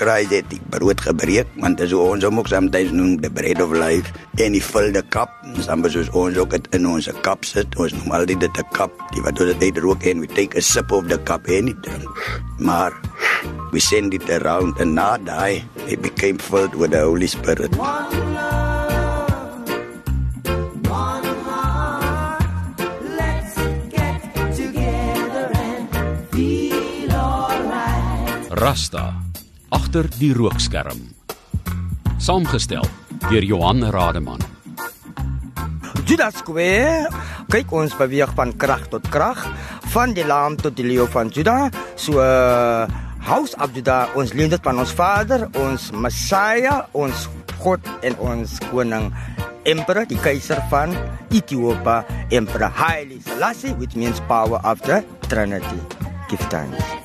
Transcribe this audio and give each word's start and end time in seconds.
kry 0.00 0.24
jy 0.24 0.40
die 0.48 0.60
brood 0.72 1.00
gebreek 1.04 1.48
want 1.60 1.76
dit 1.76 1.84
is 1.84 1.92
hoe 1.92 2.06
ons 2.14 2.24
hom 2.24 2.40
ook 2.40 2.48
soms 2.48 2.92
noem 2.96 3.18
the 3.20 3.30
bread 3.38 3.60
of 3.60 3.74
life 3.76 4.14
en 4.40 4.56
die 4.56 4.62
vulde 4.64 5.02
kap 5.16 5.34
soms 5.66 5.92
soos 5.92 6.08
ons 6.16 6.40
ook 6.40 6.56
het 6.56 6.70
in 6.76 6.88
ons 6.88 7.10
kap 7.26 7.44
sit 7.44 7.76
ons 7.76 7.92
noem 7.98 8.16
al 8.16 8.24
dit 8.30 8.40
'n 8.40 8.68
kap 8.72 8.92
die 9.12 9.22
wat 9.26 9.40
ons 9.44 9.58
dit 9.60 9.78
rook 9.84 10.06
en 10.08 10.24
we 10.24 10.28
take 10.38 10.56
a 10.56 10.64
sip 10.72 10.92
of 10.92 11.04
the 11.12 11.18
cup 11.28 11.44
en 11.48 11.68
it 11.68 11.90
maar 12.58 12.92
we 13.72 13.80
send 13.80 14.14
it 14.14 14.28
around 14.30 14.80
and 14.80 14.94
now 14.94 15.16
die 15.16 15.62
it 15.86 16.00
became 16.02 16.38
filled 16.38 16.74
with 16.74 16.90
the 16.90 17.00
holy 17.00 17.26
spirit. 17.26 17.76
One 17.76 18.34
love, 18.34 18.70
Rasta 28.50 29.29
agter 29.70 30.08
die 30.18 30.32
rookskerm. 30.34 31.00
Saamgestel 32.18 32.86
deur 33.28 33.44
Johan 33.44 33.84
Rademan. 33.94 34.42
Judas 36.04 36.40
Square 36.42 37.10
kyk 37.50 37.72
ons 37.74 37.94
beweeg 37.98 38.32
van 38.38 38.54
krag 38.58 38.88
tot 38.90 39.06
krag 39.14 39.44
van 39.94 40.14
die 40.14 40.26
lam 40.26 40.56
tot 40.58 40.74
die 40.78 40.86
leeu 40.86 41.06
van 41.10 41.30
Juda. 41.34 41.70
So 41.94 42.18
uh, 42.18 42.86
House 43.26 43.54
of 43.62 43.74
Juda 43.76 44.08
ons 44.18 44.32
leer 44.34 44.50
dit 44.50 44.64
van 44.64 44.80
ons 44.82 44.94
Vader 44.96 45.46
ons 45.60 45.90
Messiah 45.94 46.80
ons 46.96 47.28
God 47.60 47.84
en 48.06 48.16
ons 48.32 48.56
koning 48.70 49.10
Emperor 49.68 50.08
die 50.08 50.18
keiser 50.24 50.62
van 50.72 50.96
Ethiopië 51.28 52.24
Emperor 52.40 52.72
Haile 52.80 53.20
Selassie 53.28 53.76
which 53.76 53.94
means 53.94 54.24
power 54.30 54.58
of 54.64 54.80
the 54.88 55.04
Trinity 55.28 55.84
give 56.32 56.42
thanks 56.48 56.99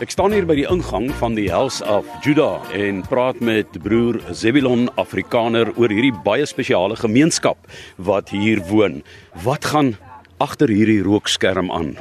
Ek 0.00 0.08
staan 0.14 0.32
hier 0.32 0.46
by 0.48 0.54
die 0.56 0.64
ingang 0.64 1.10
van 1.20 1.34
die 1.36 1.50
House 1.52 1.84
of 1.84 2.06
Judah 2.24 2.64
en 2.72 3.02
praat 3.04 3.42
met 3.44 3.74
broer 3.84 4.16
Zebulon 4.32 4.86
Afrikaner 4.96 5.68
oor 5.74 5.92
hierdie 5.92 6.14
baie 6.24 6.46
spesiale 6.48 6.96
gemeenskap 6.96 7.68
wat 8.00 8.32
hier 8.32 8.62
woon. 8.70 9.02
Wat 9.44 9.68
gaan 9.68 9.92
agter 10.40 10.72
hierdie 10.72 11.02
rookskerm 11.04 11.68
aan? 11.68 11.92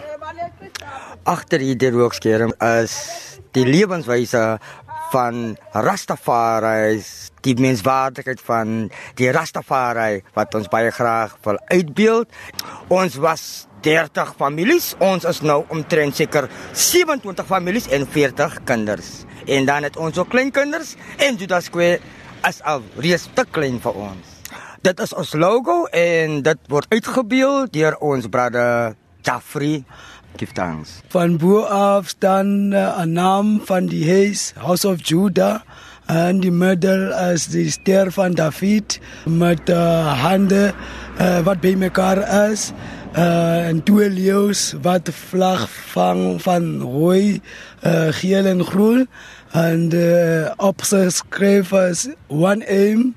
Agter 1.28 1.60
hierdie 1.60 1.92
rookskerm 1.92 2.56
is 2.64 2.96
die 3.52 3.68
lewenswyse 3.68 4.46
van 5.12 5.58
Rastafari, 5.76 7.04
die 7.44 7.58
menswaardigheid 7.60 8.40
van 8.48 8.78
die 9.20 9.28
Rastafari 9.36 10.22
wat 10.40 10.56
ons 10.56 10.72
baie 10.72 10.96
graag 10.96 11.36
wil 11.44 11.60
uitbeeld. 11.68 12.32
Ons 12.88 13.20
was 13.20 13.44
30 13.82 14.34
families. 14.38 14.94
Ons 15.00 15.28
is 15.30 15.42
nou 15.42 15.64
omtrent 15.74 16.16
seker 16.16 16.50
27 16.74 17.46
families 17.48 17.90
en 17.96 18.08
40 18.08 18.64
kinders. 18.64 19.24
En 19.46 19.66
dan 19.66 19.84
het 19.88 19.98
ons 19.98 20.18
ook 20.18 20.30
kleinkinders 20.30 20.96
en 21.18 21.36
Judas 21.36 21.66
Square 21.70 22.00
is 22.48 22.62
al 22.64 22.84
reeds 22.98 23.30
te 23.34 23.46
klein 23.52 23.80
vir 23.84 23.98
ons. 24.10 24.36
Dit 24.82 25.00
is 25.04 25.12
ons 25.14 25.34
logo 25.36 25.86
en 25.92 26.40
dit 26.46 26.72
word 26.72 26.88
uitgebeeld 26.94 27.74
deur 27.74 27.98
ons 28.00 28.30
broeder 28.32 28.96
Jafri 29.28 29.84
Give 30.38 30.54
thanks. 30.54 31.02
Van 31.12 31.38
bo 31.38 31.64
af 31.66 32.08
staan 32.08 32.72
uh, 32.74 33.02
'n 33.02 33.12
naam 33.12 33.62
van 33.66 33.86
die 33.86 34.06
huis 34.08 34.54
House 34.56 34.88
of 34.88 35.02
Judah 35.02 35.62
en 36.06 36.40
die 36.40 36.52
middel 36.52 37.12
is 37.34 37.48
die 37.48 37.70
ster 37.72 38.12
van 38.12 38.34
David 38.34 39.00
met 39.26 39.70
uh, 39.70 40.24
hande 40.24 40.74
uh, 41.20 41.40
wat 41.46 41.62
by 41.62 41.74
mekaar 41.78 42.22
is 42.50 42.72
uh 43.18 43.68
en 43.68 43.84
twee 43.84 44.10
leeu's 44.10 44.74
wat 44.82 45.10
vlag 45.12 45.70
vang 45.70 46.42
van 46.42 46.82
rooi, 46.82 47.42
uh 47.84 48.08
geel 48.10 48.46
en 48.46 48.64
groen 48.64 49.08
en 49.52 49.90
uh 49.94 50.52
is 51.90 52.08
one 52.28 52.66
aim, 52.68 53.16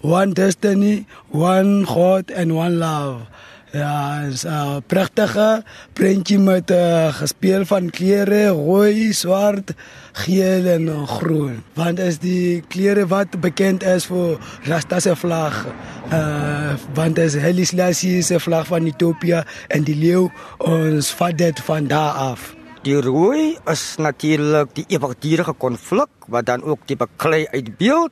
one 0.00 0.32
destiny, 0.32 1.06
one 1.30 1.86
God 1.86 2.30
and 2.32 2.52
one 2.54 2.78
love. 2.78 3.26
Ja, 3.72 4.20
is 4.28 4.44
'n 4.44 4.48
uh, 4.48 4.76
pragtige 4.86 5.64
prentjie 5.92 6.38
met 6.38 6.70
'n 6.70 6.74
uh, 6.74 7.14
gespeel 7.14 7.64
van 7.64 7.90
kleure 7.90 8.48
rooi, 8.48 9.12
swart, 9.12 9.72
geel 10.12 10.66
en 10.66 11.06
groen. 11.06 11.62
Want 11.74 11.98
is 11.98 12.18
die 12.18 12.60
kleure 12.68 13.06
wat 13.06 13.40
bekend 13.40 13.82
is 13.82 14.04
vir 14.04 14.38
Rasta 14.62 15.00
se 15.00 15.16
vlag. 15.16 15.66
Uh 16.12 16.74
want 16.94 17.18
is 17.18 17.36
Haile 17.36 17.64
Selassie 17.64 18.22
se 18.22 18.40
vlag 18.40 18.66
van 18.66 18.86
Ethiopië 18.86 19.42
en 19.68 19.84
die 19.84 19.96
leeu 19.96 20.28
ons 20.58 21.10
vat 21.10 21.38
dit 21.38 21.60
van 21.60 21.86
daar 21.86 22.12
af. 22.12 22.61
Die 22.82 22.96
rooi 22.98 23.54
is 23.70 23.82
natuurlik 24.02 24.72
die 24.74 24.82
ewigdurende 24.90 25.52
konflik 25.54 26.24
wat 26.26 26.48
dan 26.48 26.64
ook 26.66 26.80
die 26.90 26.96
beklei 26.98 27.44
uitbeeld 27.52 28.10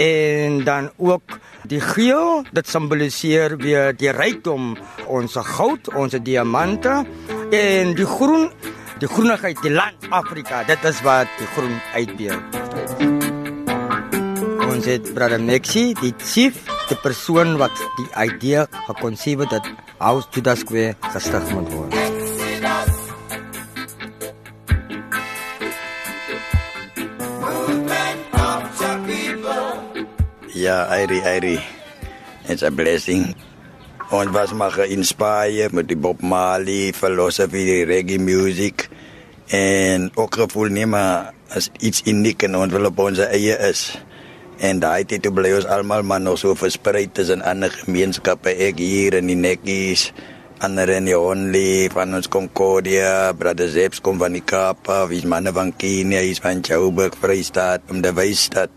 en 0.00 0.62
dan 0.64 0.88
ook 0.96 1.36
die 1.68 1.82
geel 1.84 2.46
dit 2.48 2.68
simboliseer 2.68 3.58
weer 3.60 3.92
die 3.92 4.08
rykdom 4.16 4.72
ons 5.12 5.36
goud, 5.36 5.92
ons 5.92 6.16
diamante 6.16 7.02
en 7.52 7.92
die 7.98 8.08
groen 8.08 8.48
die 9.02 9.10
groenigheid 9.12 9.60
die 9.60 9.74
land 9.76 10.08
Afrika 10.08 10.62
dit 10.64 10.88
is 10.88 11.04
wat 11.04 11.28
die 11.36 11.52
groen 11.52 11.76
uitbeeld. 11.92 12.56
Ons 14.64 14.88
het 14.88 15.12
brother 15.12 15.44
Maxi 15.44 15.90
die 16.00 16.14
chief 16.24 16.64
die 16.88 17.00
persoon 17.04 17.58
wat 17.60 17.84
die 18.00 18.08
idee 18.30 18.64
gekonsep 18.88 19.44
het 19.44 19.58
dat 19.58 19.72
House 20.00 20.32
Judas 20.32 20.64
Square 20.64 20.96
gestig 21.12 21.52
moet 21.52 21.72
word. 21.76 22.05
Ja, 30.66 30.90
Airi, 30.90 31.22
Airi. 31.22 31.62
It's 32.50 32.66
a 32.66 32.74
blessing. 32.74 33.36
Ons 34.10 34.32
was 34.34 34.50
maar 34.50 34.72
geïnspireerd 34.74 35.76
met 35.78 35.86
die 35.86 35.94
Bob 35.94 36.24
Marley 36.26 36.90
philosophy, 36.90 37.62
die 37.68 37.84
reggae 37.86 38.18
music 38.18 38.88
en 39.54 40.08
ook 40.18 40.40
gevoel 40.40 40.74
nie 40.74 40.88
maar 40.90 41.30
as 41.54 41.68
iets 41.78 42.02
uniek 42.10 42.42
en 42.48 42.58
ons 42.58 42.74
wil 42.74 42.90
op 42.90 42.98
ons 43.04 43.22
eie 43.28 43.54
is. 43.68 43.84
En 44.58 44.82
daai 44.82 45.06
tyd 45.06 45.22
toe 45.22 45.30
bly 45.38 45.54
ons 45.54 45.70
almal 45.70 46.02
maar 46.02 46.24
nog 46.24 46.42
so 46.42 46.58
versprei 46.58 47.04
tussen 47.14 47.46
ander 47.46 47.70
gemeenskappe, 47.70 48.50
ek 48.50 48.82
hier 48.82 49.20
in 49.20 49.30
die 49.30 49.38
netjies, 49.38 50.08
ander 50.64 50.88
in 50.94 51.04
die 51.08 51.16
only 51.16 51.88
van 51.92 52.16
ons 52.16 52.28
Concordia, 52.32 53.32
Brother 53.36 53.68
Zeps 53.68 54.00
kom 54.00 54.16
van 54.20 54.36
die 54.36 54.44
Kaap, 54.44 54.88
wie's 55.10 55.26
manne 55.28 55.52
van 55.52 55.72
Kenia, 55.76 56.22
is 56.24 56.40
van 56.40 56.62
Joburg, 56.64 57.18
Vrystaat, 57.20 57.84
om 57.92 58.00
die 58.04 58.12
Wysstad. 58.16 58.70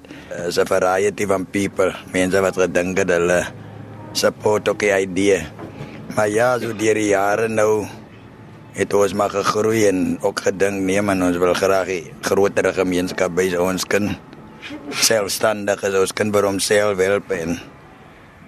Is 0.48 0.60
'n 0.60 0.68
variety 0.68 1.26
van 1.26 1.46
people, 1.46 1.94
mense 2.12 2.42
wat 2.42 2.56
gedink 2.56 2.98
het 2.98 3.10
hulle 3.10 3.46
support 4.14 4.70
ook 4.70 4.80
die 4.80 4.92
idee. 4.92 5.48
Maar 6.16 6.30
ja, 6.30 6.60
so 6.60 6.74
die 6.74 7.08
jare 7.08 7.48
nou 7.48 7.88
het 8.74 8.94
ons 8.94 9.14
maar 9.14 9.30
gegroei 9.30 9.88
en 9.88 10.18
ook 10.22 10.40
gedink 10.40 10.84
nee 10.84 11.02
man, 11.02 11.24
ons 11.24 11.38
wil 11.38 11.54
graag 11.54 11.88
'n 11.88 12.12
groter 12.22 12.74
gemeenskap 12.74 13.36
by 13.36 13.56
ons 13.56 13.86
kan 13.86 14.18
selfstandig 14.90 15.84
is 15.84 15.96
ons 15.96 16.14
kan 16.14 16.32
vir 16.32 16.46
homself 16.46 16.98
help 16.98 17.32
en 17.32 17.60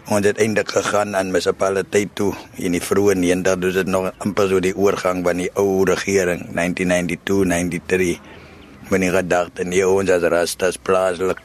ons 0.10 0.26
het 0.26 0.40
eintlik 0.42 0.72
gegaan 0.74 1.16
aan 1.16 1.30
munisipaliteit 1.30 2.16
toe 2.18 2.34
in 2.58 2.74
die 2.74 2.82
vroeë 2.82 3.16
90 3.22 3.60
dus 3.62 3.74
dit 3.74 3.88
nog 3.88 4.12
amper 4.18 4.50
so 4.50 4.60
die 4.60 4.76
oorgang 4.76 5.22
van 5.24 5.38
die 5.38 5.50
ou 5.54 5.84
regering 5.86 6.48
1992 6.56 7.46
93 7.46 8.90
wanneer 8.90 9.20
gedagte 9.22 9.64
nee 9.64 9.86
ons 9.88 10.10
as 10.10 10.26
rastas 10.34 10.78
plaaslik 10.78 11.40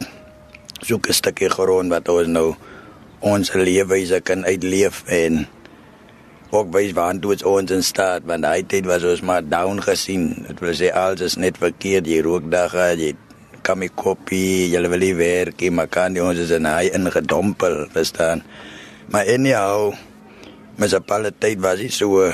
soek 0.81 1.09
'n 1.09 1.19
stukkie 1.21 1.53
grond 1.53 1.93
wat 1.93 2.09
ons 2.09 2.29
nou 2.29 2.55
ons 3.21 3.53
leefwyse 3.53 4.21
kan 4.21 4.45
uitleef 4.45 5.05
en 5.07 5.47
ook 6.51 6.73
wys 6.73 6.93
waar 6.93 7.15
ons 7.15 7.43
ons 7.43 7.71
in 7.71 7.83
staat 7.83 8.25
want 8.25 8.45
hy 8.45 8.63
het 8.63 8.87
was 8.87 9.05
ons 9.05 9.21
maar 9.21 9.43
down 9.43 9.83
gesien. 9.83 10.47
Dit 10.47 10.61
wil 10.61 10.75
sê 10.75 10.93
alles 10.93 11.21
is 11.21 11.37
net 11.37 11.59
verkeerd 11.59 12.07
jy 12.07 12.21
rook 12.23 12.51
dag 12.51 12.73
jy 12.97 13.15
kopie 13.95 14.71
jy 14.71 14.83
wil 14.89 15.01
nie 15.01 15.15
werk 15.15 15.61
jy 15.61 15.71
maar 15.71 15.89
kan 15.89 16.15
jy 16.15 16.23
ons 16.23 16.39
is 16.39 16.51
in 16.51 16.67
hy 16.67 16.91
ingedompel 16.95 17.89
verstaan? 17.91 18.43
Maar 19.11 19.27
anyhow 19.27 19.95
tyd 21.41 21.59
was 21.61 21.81
hy 21.81 21.89
so 21.89 22.31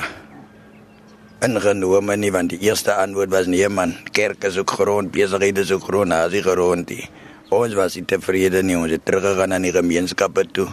ingenome 1.42 2.16
nie 2.16 2.30
want 2.30 2.50
die 2.50 2.60
eerste 2.68 2.94
antwoord 2.94 3.30
was 3.30 3.46
nee 3.46 3.68
man 3.68 3.96
kerk 4.12 4.44
is 4.44 4.58
ook 4.58 4.70
grond 4.70 5.12
besighede 5.12 5.60
is 5.60 5.72
ook 5.72 5.84
grond 5.88 6.12
as 6.12 6.32
hy 6.32 6.40
grond 6.40 6.86
die 6.86 7.08
ons 7.52 7.74
was 7.76 7.96
nie 7.98 8.06
tevrede 8.08 8.62
nie 8.64 8.78
ons 8.78 8.92
het 8.92 9.04
teruggegaan 9.04 9.52
aan 9.52 9.66
die 9.66 9.74
gemeenskappe 9.74 10.46
toe. 10.56 10.68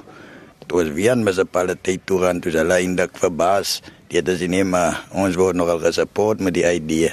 Toe 0.69 0.83
ons 0.83 0.93
weer 0.95 1.11
aan 1.11 1.25
munisipaliteit 1.25 2.05
toe 2.07 2.19
gaan 2.23 2.39
toe 2.43 2.53
hulle 2.55 2.77
eintlik 2.77 3.17
verbaas. 3.19 3.79
Dit 4.11 4.29
is 4.31 4.45
nie 4.47 4.63
maar 4.63 5.03
ons 5.11 5.37
word 5.39 5.57
nogal 5.59 5.81
gesupport 5.83 6.43
met 6.45 6.55
die 6.55 6.65
idee. 6.67 7.11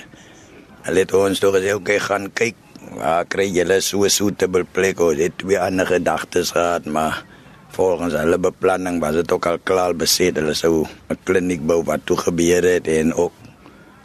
Hulle 0.87 1.03
het 1.03 1.15
ons 1.19 1.43
toe 1.43 1.51
gesê 1.57 1.75
okay 1.75 1.99
gaan 2.03 2.31
kyk 2.31 2.59
waar 2.95 3.25
kry 3.25 3.49
julle 3.51 3.81
so 3.81 4.05
'n 4.05 4.11
suitable 4.11 4.65
plek 4.65 5.01
ons 5.01 5.19
het 5.19 5.39
twee 5.39 5.59
ander 5.59 5.87
gedagtes 5.87 6.51
gehad 6.51 6.85
maar 6.87 7.25
volgens 7.69 8.15
hulle 8.15 8.39
beplanning 8.39 9.01
was 9.01 9.15
dit 9.15 9.33
ook 9.33 9.47
al 9.47 9.59
klaar 9.59 9.95
beset 9.95 10.37
hulle 10.37 10.55
sou 10.55 10.87
'n 11.11 11.19
kliniek 11.25 11.67
bou 11.67 11.83
wat 11.85 12.07
toe 12.07 12.17
gebeur 12.17 12.63
het 12.63 12.89
en 12.89 13.15
ook 13.15 13.33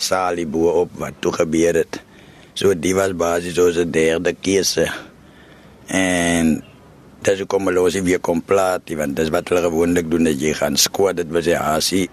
salie 0.01 0.48
bo 0.50 0.74
op 0.83 0.98
wat 1.00 1.22
toe 1.22 1.33
gebeur 1.36 1.78
het. 1.83 2.01
So 2.57 2.74
die 2.74 2.94
was 2.98 3.13
basies 3.18 3.60
ons 3.62 3.80
derde 3.94 4.33
keuse. 4.33 4.88
En 5.88 6.57
dat 7.22 7.38
is 7.38 7.45
kom 7.48 7.69
los 7.69 8.00
weer 8.01 8.19
kom 8.19 8.42
plaat, 8.42 8.89
want 8.98 9.16
dis 9.16 9.30
wat 9.34 9.50
hulle 9.51 9.68
gewoonlik 9.68 10.10
doen 10.10 10.25
dat 10.25 10.42
jy 10.42 10.56
gaan 10.57 10.77
squat 10.77 11.22
dit 11.22 11.30
was 11.30 11.45
ja 11.45 11.62
asie 11.75 12.07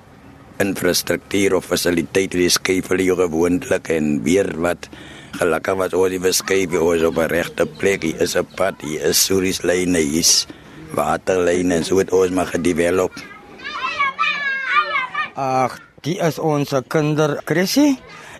infrastruktuur 0.60 1.54
of 1.56 1.68
fasiliteite 1.70 2.36
die 2.36 2.50
skep 2.50 2.88
vir 2.90 3.00
jou 3.06 3.16
gewoonlik 3.16 3.88
en 3.94 4.18
weer 4.26 4.50
wat 4.60 4.90
gelukkig 5.38 5.78
was 5.78 5.94
oor 5.94 6.10
die 6.10 6.22
beskryf 6.22 6.72
oor 6.74 7.08
op 7.08 7.18
'n 7.18 7.30
regte 7.30 7.66
plek 7.66 8.02
hier 8.02 8.22
is 8.22 8.36
'n 8.36 8.46
pad 8.56 8.74
hier 8.82 9.02
is 9.10 9.24
suris 9.24 9.62
lyne 9.62 9.98
hier 9.98 10.20
is 10.20 10.46
waterlyne 10.94 11.74
en 11.74 11.84
so 11.84 11.98
het 11.98 12.12
ons 12.12 12.30
maar 12.30 12.46
gedevelop 12.46 13.12
Ag, 15.38 15.78
die 16.02 16.16
is 16.18 16.38
ons 16.42 16.72
kinderkrissie. 16.90 17.92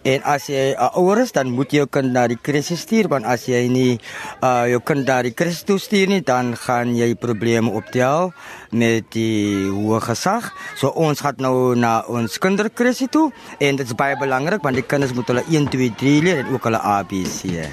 En 0.03 0.23
as 0.23 0.47
jy 0.47 0.75
'n 0.75 0.79
uh, 0.79 0.97
ouer 0.99 1.19
is, 1.25 1.33
dan 1.33 1.51
moet 1.51 1.71
jy 1.73 1.83
jou 1.83 1.89
kind 1.91 2.13
na 2.13 2.27
die 2.27 2.39
krisis 2.41 2.81
stuur 2.81 3.09
want 3.09 3.25
as 3.25 3.47
jy 3.47 3.69
nie 3.69 4.01
uh 4.43 4.67
jou 4.71 4.81
kind 4.81 5.07
na 5.07 5.23
die 5.23 5.35
krisis 5.35 5.65
toe 5.65 5.79
stuur 5.79 6.09
nie, 6.09 6.21
dan 6.21 6.57
gaan 6.57 6.95
jy 6.97 7.15
probleme 7.15 7.71
optel 7.71 8.33
met 8.71 9.11
die 9.13 9.67
hoë 9.67 10.01
gesag. 10.01 10.53
So 10.77 10.89
ons 10.89 11.21
gaan 11.21 11.37
nou 11.39 11.75
na 11.75 12.05
ons 12.07 12.39
kinderkrisis 12.39 13.11
toe 13.11 13.33
en 13.59 13.77
dit 13.77 13.87
is 13.87 13.95
baie 13.95 14.17
belangrik 14.17 14.63
want 14.63 14.77
die 14.77 14.87
kinders 14.87 15.13
moet 15.13 15.27
hulle 15.27 15.45
1 15.51 15.69
2 15.69 15.95
3 15.97 16.23
leer 16.23 16.39
en 16.45 16.53
ook 16.53 16.65
hulle 16.65 16.79
ABC. 16.79 17.67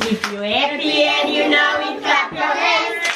If 0.00 0.32
you 0.32 0.42
happy 0.42 1.04
and 1.04 1.28
you 1.34 1.48
know 1.48 1.72
it, 1.88 2.02
clap 2.02 2.32
your 2.32 2.54
hands. 2.64 3.06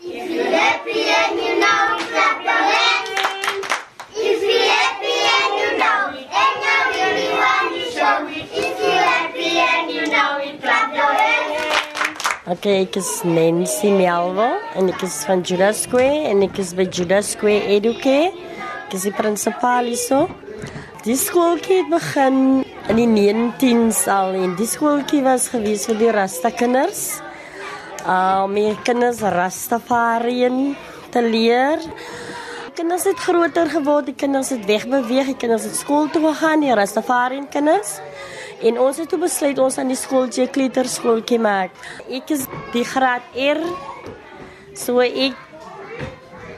If 0.00 0.30
you 0.30 0.44
happy 0.44 1.02
and 1.08 1.40
you 1.40 1.55
Okay, 12.46 12.84
ek 12.84 12.94
is 13.00 13.08
Nancy 13.26 13.88
Melvo 13.90 14.44
en 14.78 14.86
ek 14.92 15.00
is 15.02 15.16
van 15.26 15.40
Judas 15.42 15.80
Square 15.82 16.28
en 16.30 16.44
ek 16.46 16.60
is 16.62 16.68
by 16.78 16.84
Judas 16.86 17.32
Square 17.34 17.72
Educare. 17.74 18.28
Ek 18.84 18.94
is 18.94 19.06
die 19.08 19.12
principal 19.16 19.88
hierso. 19.90 20.20
Die 21.02 21.16
skooltjie 21.18 21.80
het 21.80 21.90
begin 21.90 22.38
in 22.86 23.00
die 23.00 23.08
19s 23.10 24.04
al 24.14 24.38
en 24.38 24.54
die 24.60 24.68
skooltjie 24.70 25.24
was 25.26 25.48
gewees 25.50 25.88
vir 25.90 25.98
die 26.04 26.12
Rasta 26.14 26.54
kinders. 26.54 27.18
Uh 28.06 28.46
my 28.46 28.68
kinders 28.86 29.24
Rastafarian 29.26 30.76
te 31.10 31.26
leer. 31.26 31.82
Kinders 32.78 33.10
het 33.10 33.26
groter 33.26 33.74
geword, 33.74 34.06
die 34.12 34.14
kinders 34.14 34.54
het 34.54 34.62
wegbeweeg, 34.70 35.34
die 35.34 35.40
kinders 35.42 35.66
het 35.66 35.74
skool 35.82 36.06
toe 36.14 36.22
gegaan, 36.28 36.62
die 36.62 36.78
Rastafarian 36.78 37.50
kinders. 37.50 37.96
En 38.64 38.78
ons 38.80 38.96
het 38.96 39.08
toe 39.08 39.18
besluit 39.20 39.58
ons 39.60 39.78
aan 39.78 39.90
die 39.92 39.98
skooltjie 39.98 40.48
kleuterskooltjie 40.48 41.40
maak. 41.42 41.74
Ek 42.08 42.30
is 42.32 42.46
die 42.72 42.84
graad 42.88 43.24
R. 43.36 43.60
So 44.76 45.02
ek 45.04 45.36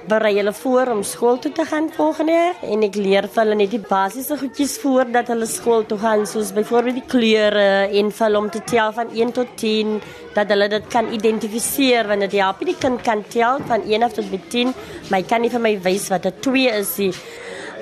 berei 0.09 0.39
hulle 0.39 0.55
voor 0.56 0.89
om 0.95 1.03
skool 1.05 1.37
toe 1.43 1.50
te 1.53 1.65
gaan 1.69 1.91
volgende 1.93 2.33
jaar 2.33 2.62
en 2.73 2.85
ek 2.87 2.97
leer 2.97 3.27
vir 3.29 3.43
hulle 3.43 3.56
net 3.61 3.75
die 3.75 3.83
basiese 3.91 4.39
goedjies 4.41 4.79
voordat 4.81 5.29
hulle 5.33 5.49
skool 5.50 5.85
toe 5.91 5.99
gaan 6.00 6.25
soos 6.31 6.55
byvoorbeeld 6.56 7.00
die 7.03 7.11
kleure 7.12 7.67
en 8.00 8.12
vir 8.15 8.27
hulle 8.27 8.41
om 8.41 8.49
te 8.55 8.62
tel 8.73 8.95
van 8.97 9.12
1 9.12 9.35
tot 9.37 9.53
10 9.61 9.99
dat 10.39 10.55
hulle 10.55 10.71
dit 10.73 10.89
kan 10.95 11.11
identifiseer 11.12 12.09
want 12.09 12.25
dit 12.25 12.39
help 12.41 12.65
die 12.65 12.79
kind 12.87 13.05
kan 13.05 13.21
tel 13.35 13.61
van 13.69 13.85
1 13.85 14.09
af 14.09 14.17
tot 14.17 14.33
by 14.33 14.41
10 14.49 14.73
maar 15.11 15.19
hy 15.19 15.27
kan 15.29 15.45
nie 15.45 15.53
vir 15.53 15.65
my 15.67 15.75
wys 15.85 16.09
wat 16.15 16.25
'n 16.25 16.41
2 16.41 16.73
is 16.81 16.97
nie. 17.05 17.12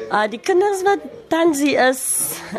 Uh 0.06 0.22
die 0.30 0.38
kinders 0.38 0.84
wat 0.86 1.02
tansie 1.26 1.72
is 1.82 2.00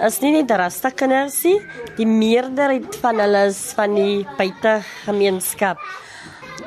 is 0.04 0.18
nie 0.20 0.34
net 0.34 0.52
rasta 0.60 0.90
kinders 0.92 1.38
nie. 1.48 1.62
Die 1.96 2.08
meerderheid 2.08 2.98
van 3.00 3.22
hulle 3.24 3.46
is 3.48 3.62
van 3.78 3.96
die 3.96 4.26
buite 4.36 4.74
gemeenskap. 5.06 5.80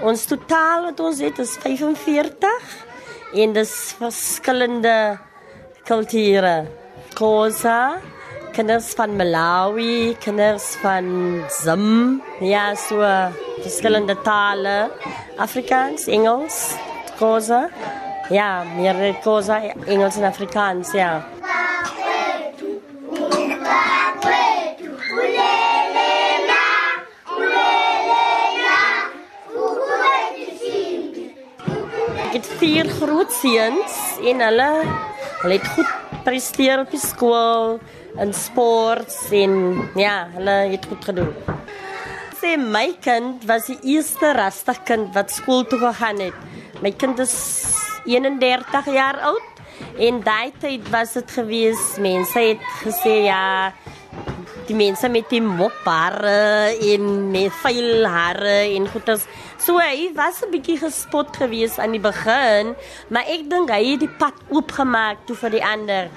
Ons 0.01 0.25
totaal 0.31 0.89
wat 0.89 1.03
ons 1.05 1.21
het 1.21 1.37
is 1.45 1.53
45 1.61 2.73
en 3.45 3.53
dis 3.53 3.75
verskillende 4.01 4.97
kulture. 5.85 6.57
Khoza, 7.13 8.01
kinders 8.57 8.95
van 8.97 9.19
Malawi, 9.21 10.17
kinders 10.25 10.73
van 10.81 11.45
Zim, 11.61 12.23
ja, 12.41 12.71
so 12.73 13.05
verskillende 13.61 14.17
tale, 14.25 14.87
Afrikaans, 15.37 16.09
Engels, 16.09 16.71
Khoza. 17.19 17.67
Ja, 18.31 18.63
meer 18.77 18.95
Khoza, 19.25 19.57
Engels 19.87 20.17
en 20.17 20.25
Afrikaans, 20.29 20.93
ja. 20.95 21.25
Ek 32.31 32.37
het 32.37 32.47
vier 32.61 32.87
groot 33.01 33.35
seuns 33.35 33.99
en 34.23 34.45
hulle 34.47 34.69
hulle 35.41 35.57
het 35.57 35.67
goed 35.75 36.23
presteer 36.23 36.85
op 36.85 36.95
skool 36.95 37.81
in 38.23 38.31
sport 38.31 39.11
en 39.35 39.59
ja, 39.99 40.29
hulle 40.37 40.57
het 40.77 40.87
goed 40.87 41.11
gedoen. 41.11 41.35
Sê 42.39 42.55
my 42.55 42.93
kind 43.03 43.43
was 43.51 43.67
die 43.73 43.81
eerste 43.97 44.31
rasta 44.39 44.79
kind 44.87 45.11
wat 45.19 45.35
skool 45.35 45.67
toe 45.67 45.83
gegaan 45.83 46.23
het. 46.29 46.39
Kind 46.97 47.19
is 47.19 47.35
31 48.11 48.93
jaar 48.95 49.21
oud 49.31 49.63
en 49.99 50.21
daai 50.25 50.53
tyd 50.61 50.89
was 50.93 51.15
dit 51.19 51.31
gewees 51.39 51.83
mense 52.03 52.39
het 52.51 52.69
gesê 52.83 53.17
ja 53.29 53.43
die 54.71 54.77
mense 54.79 55.09
met 55.11 55.27
die 55.31 55.43
mophare 55.43 56.75
en 56.93 57.07
met 57.33 57.55
vuil 57.63 58.07
hare 58.07 58.59
en 58.77 58.87
goeters. 58.93 59.27
So 59.59 59.79
hy 59.83 60.13
was 60.15 60.43
'n 60.43 60.51
bietjie 60.55 60.79
gespot 60.79 61.37
gewees 61.37 61.79
aan 61.79 61.93
die 61.93 62.01
begin, 62.01 62.77
maar 63.09 63.27
ek 63.27 63.51
dink 63.51 63.71
hy 63.71 63.83
het 63.91 64.01
die 64.01 64.17
pad 64.19 64.35
oopgemaak 64.49 65.27
toe 65.27 65.37
vir 65.37 65.51
die 65.51 65.65
ander. 65.65 66.11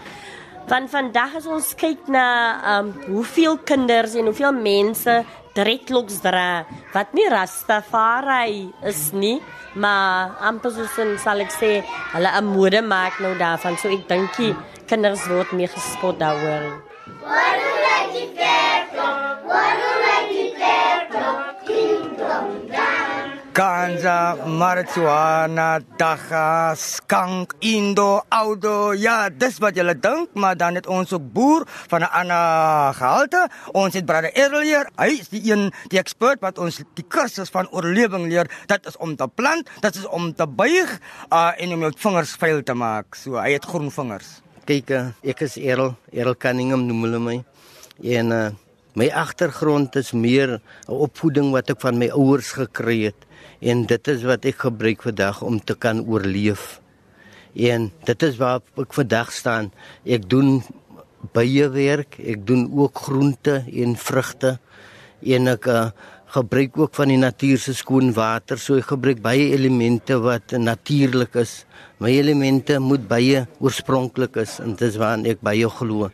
Want 0.67 0.89
vandag 0.89 1.35
as 1.35 1.47
ons 1.47 1.75
kyk 1.75 2.07
na 2.07 2.27
um 2.79 2.93
hoeveel 3.07 3.57
kinders 3.57 4.13
en 4.15 4.25
hoeveel 4.25 4.53
mense 4.53 5.25
dreadlocks 5.55 6.21
dra 6.23 6.65
wat 6.93 7.13
nie 7.13 7.27
Rastafari 7.29 8.73
is 8.89 9.11
nie, 9.13 9.41
maar 9.75 10.33
amper 10.41 10.71
soos 10.73 10.97
in 11.03 11.17
sal 11.21 11.41
ek 11.45 11.51
sê, 11.51 11.71
hulle 12.13 12.29
'n 12.39 12.45
mode 12.45 12.81
maak 12.81 13.19
nou 13.19 13.33
daarvan. 13.37 13.77
So 13.77 13.89
ek 13.89 14.07
dink 14.07 14.35
die 14.37 14.55
kinders 14.87 15.27
word 15.27 15.51
meer 15.53 15.69
gespot 15.69 16.17
daaroor. 16.19 16.63
What 17.21 17.53
do 17.61 17.71
I 17.97 18.01
get 18.13 18.31
there 18.35 18.83
from? 18.93 19.47
What 19.49 19.73
do 19.81 19.89
I 20.15 20.19
get 20.33 20.53
there 20.63 21.01
from? 21.11 21.35
Kingdom 21.67 22.45
down. 22.71 22.92
Ganja, 23.53 24.33
marijuana, 24.49 25.77
daga, 25.93 26.73
skank, 26.73 27.53
indo, 27.61 28.23
auto. 28.33 28.95
Ja, 28.97 29.29
dis 29.29 29.59
wat 29.61 29.77
julle 29.77 29.93
dink, 29.93 30.31
maar 30.33 30.57
dan 30.57 30.73
het 30.79 30.87
ons 30.89 31.13
ook 31.13 31.27
boer 31.35 31.61
van 31.91 32.01
'n 32.01 32.09
ander 32.09 32.93
gehalte. 32.97 33.49
Ons 33.71 33.93
het 33.93 34.05
brother 34.05 34.33
Erlier. 34.33 34.89
Hy 34.97 35.19
is 35.21 35.29
die 35.29 35.51
een, 35.51 35.71
die 35.87 35.99
expert 35.99 36.41
wat 36.41 36.57
ons 36.57 36.81
die 36.93 37.05
kursus 37.07 37.49
van 37.49 37.69
oorlewing 37.69 38.25
leer. 38.27 38.49
Dit 38.65 38.85
is 38.85 38.97
om 38.97 39.15
te 39.15 39.27
plant, 39.27 39.69
dit 39.79 39.95
is 39.95 40.07
om 40.07 40.33
te 40.33 40.47
buig 40.47 40.99
uh, 41.29 41.51
en 41.57 41.73
om 41.73 41.79
jou 41.79 41.93
vingers 41.95 42.35
vuil 42.35 42.63
te 42.63 42.73
maak. 42.73 43.15
So 43.15 43.37
hy 43.37 43.51
het 43.53 43.65
groen 43.65 43.91
vingers. 43.91 44.41
Kyk, 44.65 44.89
uh, 44.89 45.07
ek 45.21 45.41
is 45.41 45.57
Errol, 45.57 45.93
Errol 46.11 46.35
Cunningham 46.35 46.85
noem 46.85 47.03
hulle 47.03 47.19
my. 47.19 47.43
En 48.01 48.31
uh, 48.31 48.49
my 48.93 49.09
agtergrond 49.09 49.95
is 49.95 50.11
meer 50.13 50.59
'n 50.59 50.61
opvoeding 50.87 51.51
wat 51.51 51.69
ek 51.69 51.81
van 51.81 51.97
my 51.97 52.09
ouers 52.09 52.51
gekry 52.51 53.09
het 53.09 53.25
en 53.61 53.85
dit 53.85 54.07
is 54.07 54.23
wat 54.23 54.45
ek 54.45 54.57
gebruik 54.67 55.01
vandag 55.01 55.41
om 55.41 55.59
te 55.59 55.75
kan 55.75 56.05
oorleef. 56.05 56.81
En 57.55 57.91
dit 58.03 58.23
is 58.23 58.37
waar 58.37 58.61
ek 58.77 58.93
vandag 58.93 59.31
staan. 59.31 59.71
Ek 60.05 60.29
doen 60.29 60.63
baie 61.33 61.69
werk, 61.69 62.19
ek 62.19 62.47
doen 62.47 62.67
ook 62.73 62.97
groente 62.97 63.63
en 63.71 63.95
vrugte 63.95 64.59
en 65.23 65.47
ek 65.47 65.67
uh, 65.67 65.89
gebruik 66.33 66.77
ook 66.77 66.95
van 66.97 67.11
die 67.13 67.19
natuur 67.21 67.59
se 67.61 67.73
skoon 67.77 68.11
water. 68.13 68.57
So 68.57 68.79
ek 68.81 68.89
gebruik 68.91 69.21
baie 69.23 69.51
elemente 69.53 70.17
wat 70.19 70.55
natuurlik 70.57 71.37
is. 71.39 71.63
My 72.01 72.09
elemente 72.09 72.79
moet 72.81 73.05
baie 73.07 73.45
oorspronklik 73.61 74.41
is 74.41 74.57
en 74.59 74.73
dit 74.73 74.87
is 74.89 74.97
waarin 74.97 75.27
ek 75.29 75.43
baie 75.45 75.69
glo. 75.69 76.09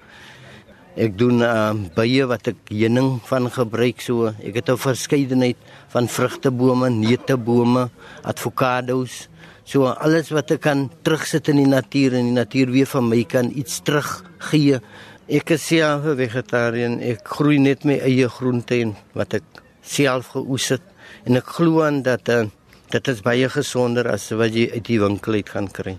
Ek 1.00 1.14
doen 1.16 1.40
uh, 1.40 1.72
baie 1.96 2.26
wat 2.28 2.50
ek 2.52 2.74
heuning 2.74 3.22
van 3.30 3.46
gebruik 3.48 4.02
so. 4.04 4.34
Ek 4.44 4.58
het 4.60 4.70
'n 4.70 4.76
verskeidenheid 4.76 5.56
van 5.96 6.12
vrugtebome, 6.12 6.90
neutebome, 6.92 7.88
avokado's. 8.28 9.30
So 9.64 9.88
alles 9.88 10.28
wat 10.36 10.52
ek 10.52 10.62
kan 10.62 10.92
terugsit 11.04 11.48
in 11.48 11.64
die 11.64 11.72
natuur 11.72 12.20
en 12.20 12.26
die 12.26 12.36
natuur 12.36 12.72
weer 12.76 12.86
van 12.86 13.08
my 13.08 13.24
kan 13.24 13.48
iets 13.56 13.80
teruggee. 13.80 14.82
Ek 15.30 15.50
is 15.52 15.68
self 15.68 16.04
'n 16.04 16.18
vegetariër. 16.18 17.00
Ek 17.00 17.24
groei 17.24 17.60
net 17.60 17.86
my 17.86 17.96
eie 18.04 18.28
groente 18.28 18.76
en 18.82 18.96
wat 19.14 19.34
ek 19.34 19.44
self 19.82 20.36
geoes 20.36 20.68
het 20.70 20.84
en 21.24 21.38
ek 21.38 21.48
glo 21.48 21.82
aan 21.82 22.04
dat 22.04 22.28
uh, 22.28 22.44
dit 22.92 23.08
is 23.08 23.22
baie 23.22 23.48
gesonder 23.48 24.12
as 24.12 24.32
wat 24.32 24.52
jy 24.54 24.68
uit 24.74 24.84
die 24.84 25.00
winkel 25.00 25.34
uit 25.34 25.50
gaan 25.50 25.72
kry. 25.72 25.98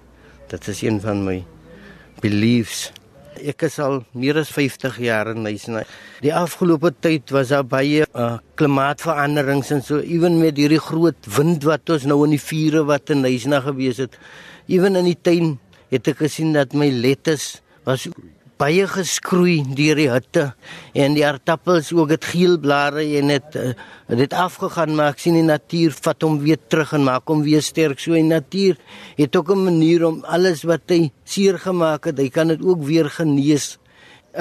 Dit 0.48 0.68
is 0.68 0.82
een 0.82 1.00
van 1.00 1.24
my 1.24 1.44
beliefs 2.20 2.92
Ek 3.38 3.62
is 3.68 3.78
al 3.80 4.02
meer 4.12 4.40
as 4.40 4.50
50 4.52 4.98
jaar 5.00 5.30
in 5.32 5.44
Nyasa. 5.44 5.84
Die 6.24 6.32
afgelope 6.34 6.90
tyd 7.00 7.30
was 7.32 7.52
daar 7.54 7.64
baie 7.64 8.04
uh, 8.04 8.38
klimaatsveranderings 8.60 9.70
en 9.76 9.82
so 9.86 10.00
ewen 10.02 10.40
met 10.42 10.58
hierdie 10.60 10.82
groot 10.82 11.30
wind 11.36 11.64
wat 11.68 11.94
ons 11.94 12.08
nou 12.10 12.22
in 12.26 12.34
die 12.34 12.42
vure 12.42 12.84
wat 12.88 13.14
in 13.14 13.22
Nyasa 13.24 13.62
gewees 13.68 14.02
het. 14.02 14.18
Ewen 14.68 14.98
in 15.00 15.08
die 15.12 15.18
tuin 15.18 15.54
het 15.90 16.10
ek 16.10 16.24
gesien 16.26 16.52
dat 16.56 16.74
my 16.74 16.90
lettuce 16.90 17.62
was 17.86 18.08
baie 18.60 18.84
geskroei 18.84 19.62
deur 19.72 19.96
die 19.96 20.10
hitte 20.12 20.42
en 20.92 21.14
die 21.16 21.24
aardappels 21.24 21.94
ook 21.96 22.10
het 22.12 22.26
geel 22.28 22.58
blare 22.60 23.06
en 23.16 23.32
dit 23.32 23.56
dit 24.10 24.34
uh, 24.36 24.42
afgegaan 24.44 24.92
maar 24.98 25.14
ek 25.14 25.22
sien 25.22 25.38
die 25.38 25.46
natuur 25.46 25.96
vat 25.96 26.26
hom 26.26 26.36
weer 26.42 26.60
terug 26.68 26.92
en 26.98 27.06
maak 27.06 27.30
hom 27.30 27.40
weer 27.46 27.64
sterk. 27.64 28.02
So 28.02 28.12
die 28.12 28.26
natuur 28.26 28.76
het 29.16 29.36
ook 29.36 29.54
'n 29.54 29.64
manier 29.64 30.04
om 30.04 30.20
alles 30.24 30.64
wat 30.68 30.92
hy 30.92 31.10
seer 31.24 31.58
gemaak 31.58 32.04
het 32.04 32.18
hy 32.18 32.28
kan 32.28 32.48
dit 32.48 32.60
ook 32.60 32.84
weer 32.84 33.08
genees. 33.08 33.78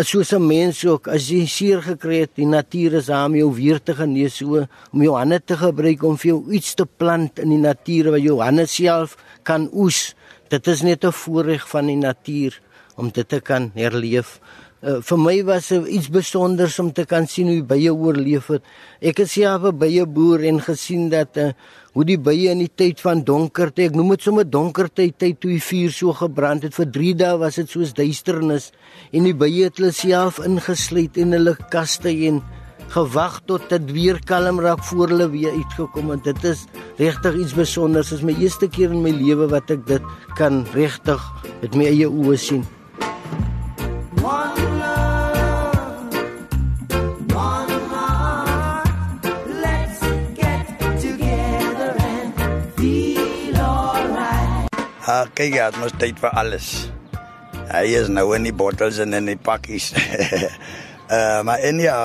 Soos 0.04 0.34
'n 0.34 0.48
mens 0.48 0.86
ook 0.86 1.08
as 1.08 1.30
jy 1.30 1.46
seer 1.48 1.82
gekry 1.82 2.20
het 2.20 2.36
die 2.36 2.46
natuur 2.46 2.94
is 3.00 3.06
daar 3.06 3.26
om 3.26 3.36
jou 3.36 3.54
weer 3.56 3.80
te 3.80 3.96
genees 3.96 4.36
so 4.36 4.68
om 4.92 5.02
jou 5.02 5.16
hande 5.16 5.40
te 5.40 5.56
gebruik 5.56 6.04
om 6.04 6.18
vir 6.18 6.32
jou 6.32 6.52
iets 6.52 6.74
te 6.74 6.86
plant 6.86 7.40
in 7.40 7.50
die 7.50 7.64
natuur 7.64 8.12
wat 8.12 8.22
jou 8.22 8.42
hande 8.42 8.68
self 8.68 9.16
kan 9.44 9.70
oes. 9.72 10.16
Dit 10.50 10.68
is 10.68 10.82
net 10.82 11.06
'n 11.06 11.12
voorreg 11.12 11.70
van 11.70 11.86
die 11.86 11.96
natuur 11.96 12.60
om 13.00 13.12
dit 13.16 13.28
te 13.28 13.40
kan 13.40 13.72
herleef. 13.78 14.38
Uh, 14.80 15.02
vir 15.04 15.20
my 15.20 15.34
was 15.44 15.68
dit 15.74 15.90
iets 15.98 16.08
besonders 16.08 16.78
om 16.80 16.94
te 16.96 17.04
kan 17.04 17.26
sien 17.28 17.50
hoe 17.52 17.64
bye 17.68 17.92
oorleef 17.92 18.48
het. 18.54 18.64
Ek 19.04 19.20
het 19.20 19.28
self 19.28 19.66
'n 19.68 19.76
bye 19.76 20.06
boer 20.06 20.46
en 20.48 20.62
gesien 20.64 21.10
dat 21.12 21.36
uh, 21.36 21.52
hoe 21.94 22.06
die 22.06 22.18
bye 22.18 22.48
in 22.48 22.64
die 22.64 22.72
tyd 22.72 23.02
van 23.04 23.24
donkerte, 23.28 23.84
ek 23.84 23.96
noem 23.96 24.16
dit 24.16 24.24
sommer 24.24 24.48
donkerte 24.48 25.12
tyd 25.12 25.40
toe 25.40 25.52
die 25.52 25.60
vuur 25.60 25.92
so 25.92 26.14
gebrand 26.14 26.64
het 26.64 26.76
vir 26.76 26.88
3 26.96 27.14
dae 27.16 27.38
was 27.38 27.56
dit 27.56 27.70
soos 27.70 27.92
duisternis 27.94 28.72
en 29.12 29.28
die 29.28 29.36
bye 29.36 29.66
het 29.66 29.78
hulle 29.78 29.92
self 29.92 30.40
ingesluit 30.40 31.18
in 31.18 31.36
hulle 31.36 31.58
kaste 31.70 32.10
en 32.10 32.42
gewag 32.90 33.42
tot 33.46 33.68
dit 33.70 33.92
weer 33.92 34.20
kalm 34.26 34.60
raak 34.64 34.84
voor 34.84 35.12
hulle 35.12 35.30
weer 35.30 35.52
uitgekom 35.52 36.10
het. 36.16 36.24
Dit 36.24 36.44
is 36.44 36.66
regtig 36.98 37.36
iets 37.36 37.54
besonders. 37.54 38.10
Dit 38.10 38.20
is 38.20 38.26
my 38.26 38.36
eerste 38.40 38.68
keer 38.68 38.92
in 38.96 39.04
my 39.04 39.12
lewe 39.12 39.52
wat 39.52 39.70
ek 39.70 39.86
dit 39.88 40.12
kan 40.40 40.64
regtig 40.74 41.22
met 41.62 41.76
my 41.76 41.92
eie 41.92 42.08
oë 42.08 42.38
sien. 42.40 42.68
Ah, 55.20 55.28
kyk, 55.36 55.52
ja, 55.58 55.66
dit 55.68 55.82
mos 55.82 55.92
tyd 56.00 56.20
vir 56.22 56.32
alles. 56.40 56.68
Hy 57.68 57.82
is 57.98 58.08
nou 58.08 58.30
in 58.38 58.46
die 58.48 58.54
bottels 58.56 59.02
en 59.04 59.18
in 59.18 59.26
die 59.28 59.36
pakkies. 59.36 59.90
Uh, 61.10 61.42
maar 61.44 61.60
ja, 61.82 61.98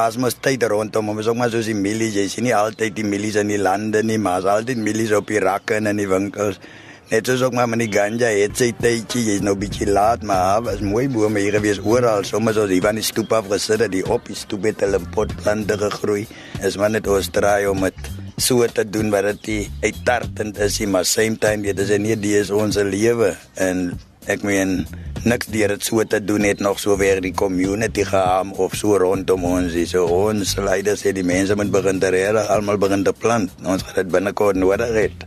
as 0.00 0.16
mos 0.16 0.38
tyd 0.40 0.62
rondom 0.70 1.10
hom, 1.10 1.18
is 1.20 1.28
ook 1.28 1.36
maar 1.36 1.50
soos 1.52 1.68
die 1.68 1.76
mielies, 1.76 2.14
jy 2.16 2.24
sien 2.30 2.46
nie 2.46 2.54
altyd 2.56 2.94
die 2.96 3.04
mielies 3.04 3.36
in 3.42 3.50
die 3.52 3.58
lande 3.60 4.00
nie, 4.06 4.16
maar 4.22 4.40
as 4.40 4.48
altyd 4.54 4.80
mielies 4.80 5.12
op 5.18 5.28
die 5.28 5.42
rakke 5.42 5.80
en 5.80 5.90
in 5.90 6.00
die 6.00 6.08
winkels. 6.08 6.62
Net 7.10 7.28
soos 7.28 7.44
ook 7.44 7.58
maar 7.58 7.68
met 7.68 7.82
die 7.82 7.90
ganja, 7.92 8.30
het 8.38 8.56
sy 8.56 8.70
tydjie, 8.78 9.26
jy's 9.26 9.44
nou 9.44 9.56
bietjie 9.58 9.90
laat, 9.90 10.24
maar 10.24 10.64
was 10.64 10.80
mooi 10.80 11.10
bome 11.12 11.44
hier 11.44 11.58
gewees 11.58 11.82
oral, 11.84 12.24
sommer 12.24 12.56
soos 12.56 12.72
hier 12.72 12.86
van 12.86 12.96
die 12.96 13.04
stoep 13.04 13.36
af 13.36 13.52
gesit, 13.52 13.84
die 13.92 14.06
op 14.06 14.30
die 14.30 14.38
stoep 14.38 14.70
het 14.70 14.86
hulle 14.86 15.02
potplante 15.12 15.76
gegroei. 15.84 16.24
Is 16.64 16.80
maar 16.80 16.94
net 16.94 17.10
ons 17.10 17.28
draai 17.34 17.66
om 17.68 17.84
dit 17.90 18.21
so 18.36 18.66
te 18.66 18.84
doen 18.88 19.10
wat 19.12 19.28
dit 19.42 19.70
uittartend 19.82 20.58
is, 20.58 20.80
maar 20.86 21.04
same 21.04 21.38
time 21.38 21.62
dit 21.62 21.78
is 21.78 21.92
nie 21.98 22.16
die 22.16 22.36
is 22.40 22.50
ons 22.50 22.76
lewe. 22.76 23.34
En 23.54 23.92
ek 24.30 24.44
meen 24.46 24.84
niks 25.26 25.48
deur 25.50 25.74
dit 25.74 25.84
so 25.84 26.02
te 26.06 26.20
doen 26.22 26.46
het 26.46 26.60
nog 26.62 26.78
so 26.82 26.96
weer 26.98 27.20
die 27.22 27.34
community 27.34 28.04
geham 28.06 28.52
of 28.58 28.74
so 28.78 28.96
rondom 28.98 29.44
ons 29.46 29.74
is 29.78 29.94
so 29.94 30.06
ons 30.06 30.56
leiders 30.58 31.02
sê 31.02 31.12
die 31.14 31.26
mense 31.26 31.54
moet 31.58 31.70
begin 31.74 31.98
te 32.02 32.10
reg 32.14 32.38
almal 32.50 32.78
begin 32.78 33.04
te 33.06 33.12
plant. 33.12 33.50
Ons 33.62 33.86
gaan 33.86 34.02
dit 34.02 34.12
binnekort 34.14 34.58
nodig 34.58 34.94
het 34.98 35.26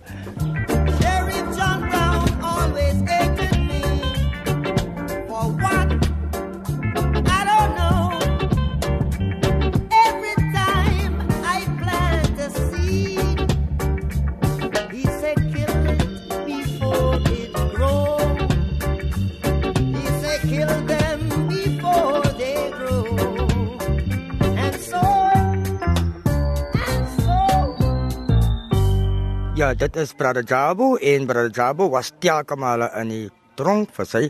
Ja, 29.55 29.73
dit 29.73 29.95
is 29.95 30.11
Brother 30.13 30.43
Jabu 30.43 30.97
en 30.99 31.25
Brother 31.25 31.49
Jabu 31.49 31.87
was 31.89 32.11
telke 32.19 32.57
male 32.59 32.89
in 32.99 33.09
die 33.09 33.29
tronk 33.55 33.93
vir 33.95 34.07
sy 34.09 34.21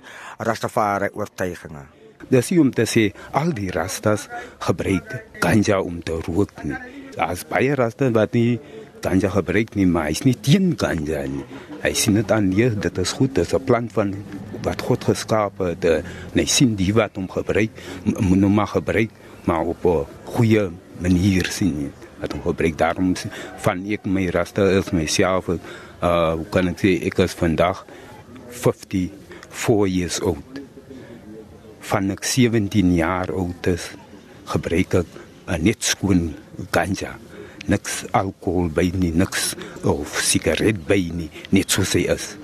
Rastafari 0.48 1.10
oortuigings. 1.18 1.90
Dis 2.30 2.52
om 2.62 2.70
te 2.72 2.86
sê 2.86 3.08
al 3.34 3.50
die 3.58 3.72
rastas 3.74 4.28
gebruik 4.68 5.16
ganja 5.42 5.82
om 5.82 5.98
te 6.06 6.20
rook 6.28 6.54
nie. 6.64 6.78
As 7.18 7.44
baie 7.50 7.74
rastas 7.76 8.14
wat 8.14 8.38
nie 8.38 8.60
ganja 9.06 9.30
gebruik 9.34 9.76
nie, 9.78 9.86
maar 9.88 10.10
hy's 10.10 10.24
nie 10.26 10.36
teen 10.42 10.74
ganja 10.82 11.22
nie. 11.30 11.46
Hy 11.84 11.94
sien 11.94 12.18
dit 12.18 12.32
aan 12.34 12.50
nee, 12.50 12.70
dit 12.70 12.98
is 13.04 13.14
goed, 13.18 13.36
dit 13.36 13.46
is 13.46 13.54
'n 13.54 13.64
plant 13.64 13.92
van 13.94 14.16
wat 14.66 14.82
God 14.82 15.04
geskaap 15.04 15.60
het. 15.60 15.86
Nee, 16.34 16.46
sien 16.46 16.76
die 16.76 16.94
wat 16.94 17.16
hom 17.16 17.30
gebruik, 17.30 17.72
moet 18.04 18.40
nou 18.40 18.50
maar 18.50 18.74
gebruik, 18.74 19.12
maar 19.46 19.62
op 19.62 19.86
'n 19.86 20.06
goeie 20.26 20.70
manier 21.00 21.46
sien 21.52 21.78
nie 21.78 21.92
wat 22.20 22.32
hom 22.32 22.42
gebruik 22.46 22.78
daarom 22.80 23.14
van 23.64 23.84
ek 23.92 24.08
my 24.08 24.28
raste 24.34 24.64
is 24.80 24.92
myself 24.96 25.50
uh 25.52 26.34
hoe 26.34 26.48
kan 26.54 26.72
ek 26.72 26.80
sê 26.82 26.96
ek 27.10 27.20
is 27.26 27.36
vandag 27.38 27.84
54 28.50 29.88
years 29.92 30.22
old 30.22 30.62
van 31.92 32.10
ek 32.16 32.24
17 32.24 32.96
jaar 32.96 33.34
oud 33.36 33.70
is 33.74 33.92
gebruik 34.54 35.00
ek 35.02 35.06
uh, 35.06 35.60
net 35.60 35.84
skoon 35.84 36.32
ganja 36.72 37.16
niks 37.72 38.04
alkohol 38.14 38.70
by 38.74 38.90
nie 38.94 39.14
niks 39.16 39.54
of 39.84 40.18
sigaret 40.22 40.80
by 40.88 41.00
nie 41.14 41.30
net 41.56 41.74
so 41.74 41.86
sê 41.88 42.06
is. 42.12 42.36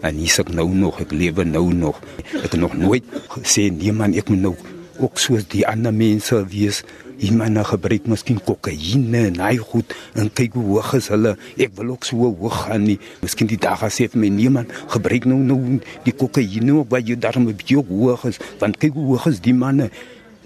En 0.00 0.16
hier 0.16 0.32
sê 0.32 0.44
nou 0.48 0.68
nog 0.72 1.00
ek 1.02 1.12
lewe 1.12 1.44
nou 1.44 1.68
nog. 1.76 2.00
Ek 2.40 2.56
nog 2.56 2.76
nooit 2.78 3.04
sê 3.44 3.68
nee 3.68 3.92
man 3.92 4.16
ek 4.16 4.32
moet 4.32 4.44
nou 4.48 4.54
ook 5.00 5.20
soos 5.20 5.46
die 5.48 5.66
ander 5.68 5.92
mense 5.92 6.36
wees. 6.52 6.82
Iemand 7.20 7.52
nou 7.52 7.64
gebruik 7.68 8.06
miskien 8.08 8.38
kokaine 8.40 9.26
en 9.28 9.42
hy 9.44 9.58
goed 9.60 9.92
en 10.16 10.30
kyk 10.32 10.54
hoe 10.56 10.64
hoog 10.70 10.94
is 10.96 11.10
hulle. 11.12 11.34
Ek 11.60 11.74
wil 11.76 11.92
ook 11.92 12.06
so 12.08 12.30
hoog 12.30 12.62
gaan 12.64 12.86
nie. 12.88 12.96
Miskien 13.20 13.50
die 13.50 13.60
dag 13.60 13.82
as 13.84 14.00
ek 14.00 14.16
my 14.16 14.30
niemand 14.32 14.72
gebruik 14.88 15.28
nou 15.28 15.36
nou 15.44 15.58
die 16.06 16.16
kokaine 16.16 16.78
ook 16.78 16.88
wat 16.94 17.04
jy 17.08 17.20
op 17.20 17.66
jou 17.68 17.84
hoog 17.92 18.24
is 18.32 18.40
want 18.62 18.80
kyk 18.80 18.96
hoe 18.96 19.10
hoog 19.12 19.28
is 19.28 19.44
die 19.44 19.56
manne. 19.56 19.90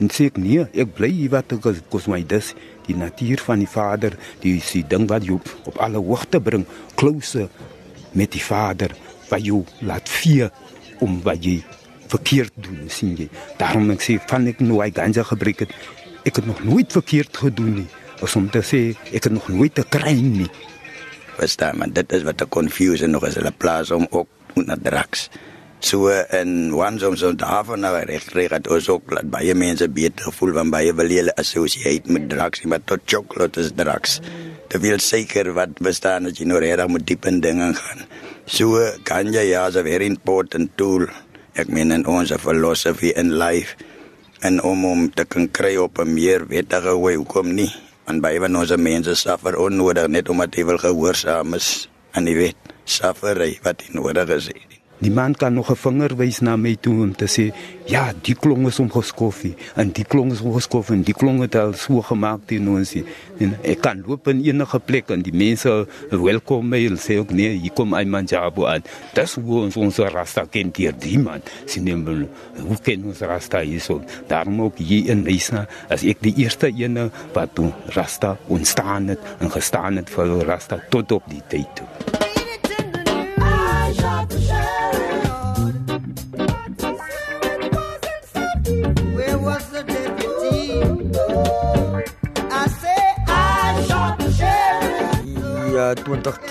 En 0.02 0.10
sê 0.10 0.26
ek 0.32 0.40
nee 0.42 0.66
ek 0.74 0.96
bly 0.98 1.12
hier 1.14 1.36
wat 1.36 1.54
ek 1.54 1.70
kos 1.90 2.10
my 2.10 2.24
dis 2.26 2.56
die 2.86 2.96
natuur 2.96 3.42
van 3.46 3.58
die 3.58 3.70
vader 3.70 4.18
die 4.40 4.60
die 4.72 4.84
ding 4.88 5.08
wat 5.08 5.24
jou 5.24 5.40
op 5.64 5.78
alle 5.78 5.98
hoogte 5.98 6.40
bring 6.40 6.66
closer 6.94 7.48
met 8.12 8.32
die 8.32 8.42
vader 8.42 8.94
wat 9.30 9.44
jou 9.44 9.64
laat 9.80 10.08
vee 10.08 10.48
om 11.00 11.20
wat 11.22 11.44
jy 11.44 11.62
verkeerd 12.08 12.52
doen 12.54 12.88
sien 12.88 13.16
jy 13.16 13.28
daarom 13.58 13.90
ek 13.90 14.02
sê 14.02 14.18
van 14.30 14.46
ek 14.46 14.60
nou 14.60 14.80
hy 14.82 14.90
ganja 14.94 15.24
gebruik 15.26 15.66
het 15.66 15.72
ek 16.24 16.40
het 16.40 16.46
nog 16.46 16.64
nooit 16.64 16.92
verkeerd 16.92 17.36
gedoen 17.36 17.74
nie. 17.74 17.88
As 18.24 18.36
om 18.38 18.46
te 18.50 18.62
sê 18.64 18.82
ek 19.12 19.28
het 19.28 19.32
nog 19.32 19.48
nooit 19.48 19.78
'n 19.78 19.88
crime 19.88 20.30
nie. 20.40 20.50
Verstaan 21.36 21.78
man, 21.78 21.92
dit 21.92 22.12
is 22.12 22.22
wat 22.22 22.40
'n 22.40 22.48
confusion 22.48 23.10
nog 23.10 23.26
is. 23.26 23.34
Hulle 23.34 23.52
plaas 23.52 23.90
om 23.90 24.06
ook 24.10 24.28
na 24.54 24.76
drugs. 24.82 25.28
So 25.84 26.08
en 26.08 26.72
once 26.72 27.04
om 27.04 27.16
so 27.20 27.34
daarvan 27.36 27.82
nou 27.84 27.92
reg 28.08 28.30
reg 28.32 28.54
het 28.56 28.68
ons 28.72 28.86
ook 28.88 29.10
laat 29.12 29.28
baie 29.28 29.54
mense 29.54 29.88
beter 29.92 30.32
voel 30.32 30.54
van 30.56 30.70
baie 30.72 30.94
wil 30.96 31.10
hulle 31.12 31.34
associate 31.42 32.08
met 32.08 32.28
drugs, 32.30 32.62
maar 32.64 32.80
tot 32.88 33.04
chocolate 33.04 33.60
is 33.60 33.72
drugs. 33.76 34.20
Dit 34.72 34.80
wil 34.80 34.98
seker 34.98 35.52
wat 35.52 35.76
bestaan 35.84 36.30
as 36.30 36.40
jy 36.40 36.48
nou 36.48 36.62
reg 36.64 36.86
moet 36.88 37.04
diep 37.04 37.28
in 37.28 37.42
dinge 37.44 37.68
gaan. 37.76 38.06
So 38.46 38.80
ganja 39.04 39.44
ja, 39.44 39.66
is 39.68 39.76
a 39.76 39.82
very 39.82 40.08
important 40.08 40.72
tool. 40.80 41.04
Ek 41.52 41.68
meen 41.68 41.92
in 41.92 42.06
ons 42.08 42.32
philosophy 42.32 43.12
in 43.12 43.36
life 43.36 43.76
en 44.40 44.62
om 44.62 44.84
om 44.88 45.08
te 45.12 45.24
kan 45.24 45.48
kry 45.48 45.76
op 45.76 46.00
'n 46.00 46.14
meer 46.14 46.48
wettige 46.48 46.96
wy 46.96 47.14
hoekom 47.14 47.54
nie 47.54 47.72
want 48.06 48.20
baie 48.20 48.40
van 48.40 48.56
ons 48.56 48.76
mense 48.76 49.14
suffer 49.14 49.56
onnodig 49.56 50.08
net 50.08 50.28
omdat 50.28 50.54
hulle 50.54 50.66
wil 50.66 50.78
gehoorsaam 50.78 51.54
is 51.54 51.88
aan 52.12 52.28
die 52.28 52.36
wet 52.36 52.72
suffer 52.84 53.36
wat 53.64 53.84
nodig 53.92 54.28
is 54.28 54.48
Niemand 54.98 55.36
kan 55.36 55.54
nog 55.54 55.70
'n 55.70 55.76
vinger 55.76 56.16
wys 56.16 56.40
na 56.40 56.56
my 56.56 56.76
toe 56.80 57.02
om 57.02 57.16
te 57.16 57.26
sê, 57.26 57.52
ja, 57.86 58.12
die 58.22 58.34
klong 58.34 58.66
is 58.66 58.78
omgeskoffie 58.78 59.54
en 59.74 59.90
die 59.90 60.04
klong 60.04 60.32
is 60.32 60.40
omgeskof 60.40 60.90
en 60.90 61.02
die 61.02 61.14
klong 61.14 61.40
het 61.40 61.54
al 61.54 61.72
so 61.72 62.00
gemaak 62.02 62.40
teen 62.46 62.68
ons. 62.68 62.94
En 63.38 63.58
ek 63.62 63.80
kan 63.80 64.02
loop 64.06 64.28
in 64.28 64.44
enige 64.44 64.78
plek 64.78 65.10
en 65.10 65.22
die 65.22 65.34
mense 65.34 65.86
welkom 66.10 66.68
my 66.68 66.86
en 66.86 66.96
sê 66.96 67.18
ook 67.18 67.30
nee, 67.30 67.58
hier 67.58 67.72
kom 67.72 67.94
iemand 67.94 68.30
jabo 68.30 68.66
aan. 68.66 68.82
Dis 69.14 69.34
hoe 69.34 69.60
ons 69.60 69.76
ons 69.76 69.98
rasta 69.98 70.46
ken 70.46 70.70
hier 70.76 70.92
die 70.92 71.18
man. 71.18 71.42
Sien 71.66 71.86
jy 71.86 71.94
hoe 72.62 72.78
ken 72.82 73.04
ons 73.04 73.20
rasta 73.20 73.60
hier 73.60 73.80
so? 73.80 74.00
Daarom 74.28 74.62
ook 74.62 74.78
hier 74.78 75.10
in 75.10 75.24
Lisa 75.24 75.66
as 75.88 76.04
ek 76.04 76.22
die 76.22 76.34
eerste 76.36 76.70
ene 76.70 77.10
wat 77.32 77.54
toe 77.54 77.72
rasta 77.86 78.36
ontstaan 78.46 79.08
het 79.08 79.20
en 79.40 79.50
gestaan 79.50 79.96
het 79.96 80.10
vir 80.10 80.38
rasta 80.46 80.78
tot 80.90 81.12
op 81.12 81.22
die 81.28 81.42
tyd 81.48 81.68
toe. 81.74 82.23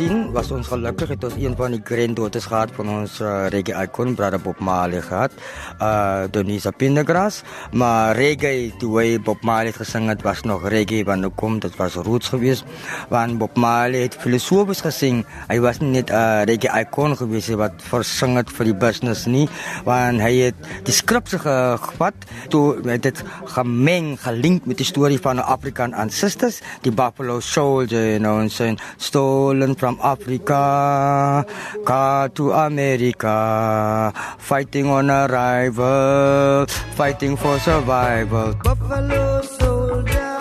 2010 0.08 0.32
was 0.36 0.52
ons 0.52 0.68
gelukkig 0.68 1.12
het 1.14 1.24
ons 1.24 1.36
een 1.40 1.54
van 1.56 1.72
die 1.72 1.82
granddaughters 1.86 2.46
gehad 2.50 2.72
van 2.76 2.90
ons 2.92 3.20
uh, 3.24 3.46
reggae 3.54 3.76
icon 3.86 4.16
brother 4.18 4.40
Bob 4.42 4.60
Marley 4.60 5.02
gehad. 5.02 5.32
Uh 5.80 6.26
Donisa 6.32 6.72
Pendergrass, 6.72 7.42
maar 7.72 8.16
reggae 8.18 8.72
hy 8.80 9.20
Bob 9.24 9.44
Marley 9.48 9.72
gesing 9.76 10.10
het 10.12 10.24
was 10.26 10.42
nog 10.48 10.66
reggae 10.72 11.04
want 11.08 11.24
nou 11.24 11.32
kom 11.40 11.60
dit 11.64 11.76
was 11.80 11.96
roots 11.96 12.32
geweest. 12.34 12.66
Want 13.10 13.38
Bob 13.40 13.56
Marley 13.56 14.04
het 14.08 14.18
filosofies 14.20 14.82
gesing. 14.84 15.24
Hy 15.50 15.60
was 15.64 15.80
nie 15.80 15.94
net 15.96 16.12
uh, 16.12 16.44
reggae 16.50 16.74
icon 16.84 17.16
geweest 17.20 17.54
wat 17.60 17.80
versing 17.88 18.36
het 18.40 18.52
vir 18.58 18.72
die 18.72 18.76
business 18.84 19.26
nie, 19.30 19.46
want 19.88 20.22
hy 20.24 20.34
het 20.50 20.70
die 20.88 20.96
skripse 20.96 21.40
ge- 21.44 21.78
gevat 21.84 22.28
toe 22.52 22.80
het 22.88 23.04
dit 23.06 23.24
gemeng, 23.56 24.14
gelink 24.24 24.66
met 24.70 24.80
die 24.82 24.88
storie 24.88 25.20
van 25.22 25.38
'n 25.40 25.48
African 25.48 25.94
ancestors, 25.94 26.62
die 26.82 26.92
Buffalo 26.92 27.40
Soldier, 27.40 28.18
you 28.18 28.20
know, 28.20 28.42
saying 28.50 28.80
stolen 28.98 29.76
from 29.78 29.93
Africa, 30.02 31.46
car 31.86 32.30
to 32.30 32.52
America, 32.52 34.14
fighting 34.38 34.88
on 34.88 35.10
arrival, 35.10 36.66
fighting 36.96 37.36
for 37.36 37.60
survival. 37.60 38.54
Buffalo 38.64 39.42
soldier, 39.42 40.33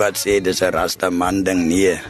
wat 0.00 0.16
sê 0.16 0.40
dis 0.40 0.64
'n 0.64 0.72
rasta 0.72 1.08
man 1.12 1.44
ding 1.44 1.68
nee. 1.68 2.00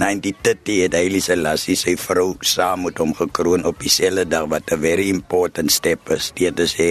1930 0.00 0.88
het 0.88 0.94
Haile 0.96 1.20
Selassie 1.20 1.76
sy 1.76 1.92
vrou 2.00 2.32
saam 2.40 2.88
met 2.88 2.96
hom 2.96 3.12
gekroon 3.12 3.66
op 3.68 3.76
dieselfde 3.84 4.24
dag 4.24 4.48
wat 4.48 4.72
'n 4.72 4.80
very 4.80 5.06
important 5.16 5.68
step 5.68 6.08
is. 6.16 6.32
Dit 6.34 6.56
te 6.56 6.64
sê 6.64 6.88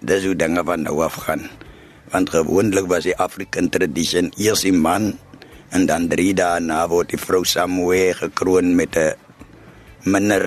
dis 0.00 0.24
hoe 0.24 0.36
dinge 0.36 0.62
van 0.64 0.82
nou 0.82 1.02
af 1.02 1.14
gaan. 1.26 1.50
Want 2.12 2.30
gewoonlik 2.30 2.86
was 2.86 3.04
die 3.10 3.16
African 3.16 3.68
tradition 3.68 4.30
eers 4.38 4.62
die 4.62 4.72
man 4.72 5.18
en 5.74 5.86
dan 5.86 6.08
3 6.08 6.34
dae 6.34 6.60
na 6.60 6.86
word 6.88 7.08
die 7.10 7.18
vrou 7.18 7.44
saamwe 7.44 8.14
gekroon 8.14 8.76
met 8.76 8.96
'n 8.96 9.14
minder 10.04 10.44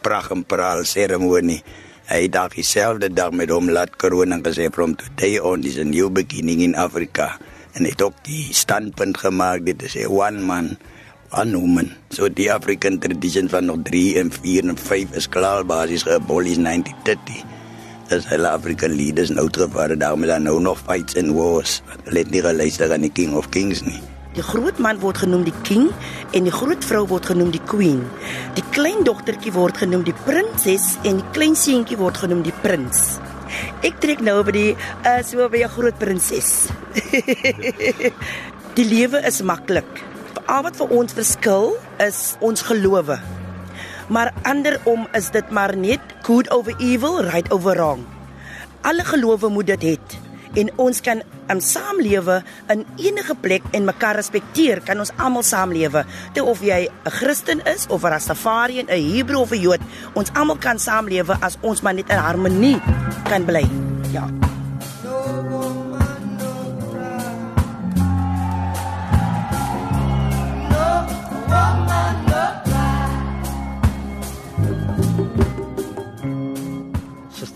pragt 0.00 0.30
en 0.30 0.44
praal 0.44 0.84
ceremonie. 0.84 1.62
Hy 2.06 2.28
daag 2.28 2.54
dieselfde 2.54 3.08
dag 3.12 3.32
met 3.32 3.50
hom 3.50 3.70
laat 3.70 3.96
kroon 3.96 4.32
en 4.32 4.42
gesê 4.42 4.70
from 4.72 4.94
today 4.94 5.38
on 5.38 5.64
is 5.64 5.78
a 5.78 5.84
new 5.84 6.08
beginning 6.10 6.60
in 6.60 6.74
Africa. 6.74 7.38
En 7.72 7.84
het 7.84 8.02
ook 8.02 8.14
die 8.26 8.48
standpunt 8.50 9.18
gemaak 9.18 9.64
dit 9.64 9.82
is 9.82 9.94
'n 9.94 10.10
one 10.10 10.40
man 10.40 10.76
woman. 11.30 11.90
So 12.10 12.28
die 12.28 12.52
African 12.52 12.98
tradition 12.98 13.48
van 13.48 13.64
nog 13.64 13.82
3 13.82 14.18
en 14.18 14.32
4 14.32 14.68
en 14.68 14.76
5 14.76 15.12
is 15.12 15.28
klaar 15.28 15.64
basies 15.64 16.02
geabolish 16.02 16.58
1930. 16.58 17.44
Dis 18.08 18.26
hulle 18.26 18.48
African 18.48 18.90
leaders 18.90 19.30
nou 19.30 19.48
terugvare 19.50 19.96
daarom 19.96 20.22
is 20.22 20.28
daar 20.28 20.40
nou 20.40 20.60
nog 20.60 20.78
fights 20.78 21.16
and 21.16 21.30
wars. 21.32 21.82
Hulle 22.04 22.18
het 22.18 22.30
nie 22.30 22.42
geluister 22.42 22.92
aan 22.92 23.06
die 23.06 23.12
King 23.12 23.34
of 23.34 23.48
Kings 23.48 23.82
nie. 23.82 24.00
Die 24.34 24.42
groot 24.42 24.78
man 24.78 24.98
word 25.02 25.18
genoem 25.18 25.42
die 25.42 25.54
king 25.66 25.88
en 26.38 26.44
die 26.46 26.54
groot 26.54 26.84
vrou 26.86 27.02
word 27.10 27.26
genoem 27.32 27.50
die 27.50 27.62
queen. 27.66 28.04
Die 28.54 28.62
klein 28.70 29.02
dogtertjie 29.06 29.50
word 29.56 29.80
genoem 29.82 30.04
die 30.06 30.14
prinses 30.22 30.92
en 31.02 31.18
die 31.18 31.30
klein 31.34 31.56
seentjie 31.58 31.98
word 31.98 32.20
genoem 32.22 32.44
die 32.46 32.54
prins. 32.62 33.18
Ek 33.86 33.98
trek 34.02 34.22
nou 34.24 34.40
by 34.46 34.54
die 34.56 34.70
uh, 35.06 35.20
so 35.26 35.48
by 35.48 35.64
'n 35.64 35.74
groot 35.76 35.98
prinses. 35.98 36.70
die 38.78 38.86
lewe 38.86 39.20
is 39.26 39.42
maklik. 39.42 39.88
Al 40.46 40.62
wat 40.66 40.76
vir 40.76 40.88
ons 40.90 41.12
verskil 41.12 41.76
is 41.98 42.36
ons 42.40 42.62
gelowe. 42.62 43.18
Maar 44.08 44.32
andersom 44.42 45.06
is 45.14 45.30
dit 45.30 45.50
maar 45.50 45.76
net 45.76 46.00
good 46.26 46.50
over 46.50 46.74
evil, 46.78 47.22
right 47.22 47.50
over 47.50 47.76
wrong. 47.76 48.02
Alle 48.82 49.04
gelowe 49.04 49.48
moet 49.48 49.66
dit 49.66 49.82
hê 49.82 49.96
en 50.54 50.70
ons 50.76 51.00
kan 51.00 51.22
um, 51.50 51.60
saamlewe 51.60 52.42
in 52.68 52.84
enige 52.96 53.34
plek 53.40 53.62
en 53.72 53.84
mekaar 53.84 54.16
respekteer. 54.16 54.80
Kan 54.86 54.98
ons 54.98 55.12
almal 55.16 55.42
saamlewe? 55.42 56.04
Te 56.34 56.44
of 56.44 56.60
jy 56.60 56.88
'n 56.88 57.10
Christen 57.10 57.60
is 57.66 57.86
of 57.88 58.04
'n 58.04 58.10
Rastafarian, 58.10 58.86
'n 58.88 59.14
Hebreë 59.14 59.40
of 59.40 59.52
'n 59.52 59.60
Jood 59.60 59.80
ons 60.14 60.30
almal 60.34 60.58
kan 60.58 60.78
saamlewe 60.78 61.36
as 61.40 61.58
ons 61.60 61.82
maar 61.82 61.94
net 61.94 62.10
in 62.10 62.18
harmonie 62.18 62.80
kan 63.24 63.44
bly. 63.44 63.66
Ja 64.12 64.49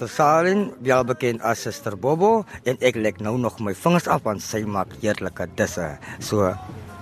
Salin, 0.08 0.72
wel 0.82 1.04
bekend 1.04 1.42
as 1.42 1.64
Suster 1.66 1.96
Bobo 1.98 2.44
en 2.64 2.78
ek 2.80 2.96
lek 2.96 3.20
nou 3.20 3.36
nog 3.38 3.60
my 3.60 3.74
vingers 3.74 4.08
af 4.08 4.24
want 4.24 4.42
sy 4.42 4.64
maak 4.66 4.92
heerlike 5.02 5.48
disse. 5.56 5.94
So 6.20 6.52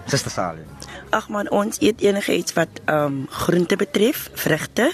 Suster 0.07 0.31
Salin. 0.31 0.67
ag 1.13 1.29
man 1.29 1.49
ons 1.53 1.77
eet 1.85 2.01
enige 2.01 2.33
iets 2.37 2.55
wat 2.57 2.81
um 2.91 3.27
groente 3.31 3.77
betref 3.77 4.25
vrugte 4.45 4.89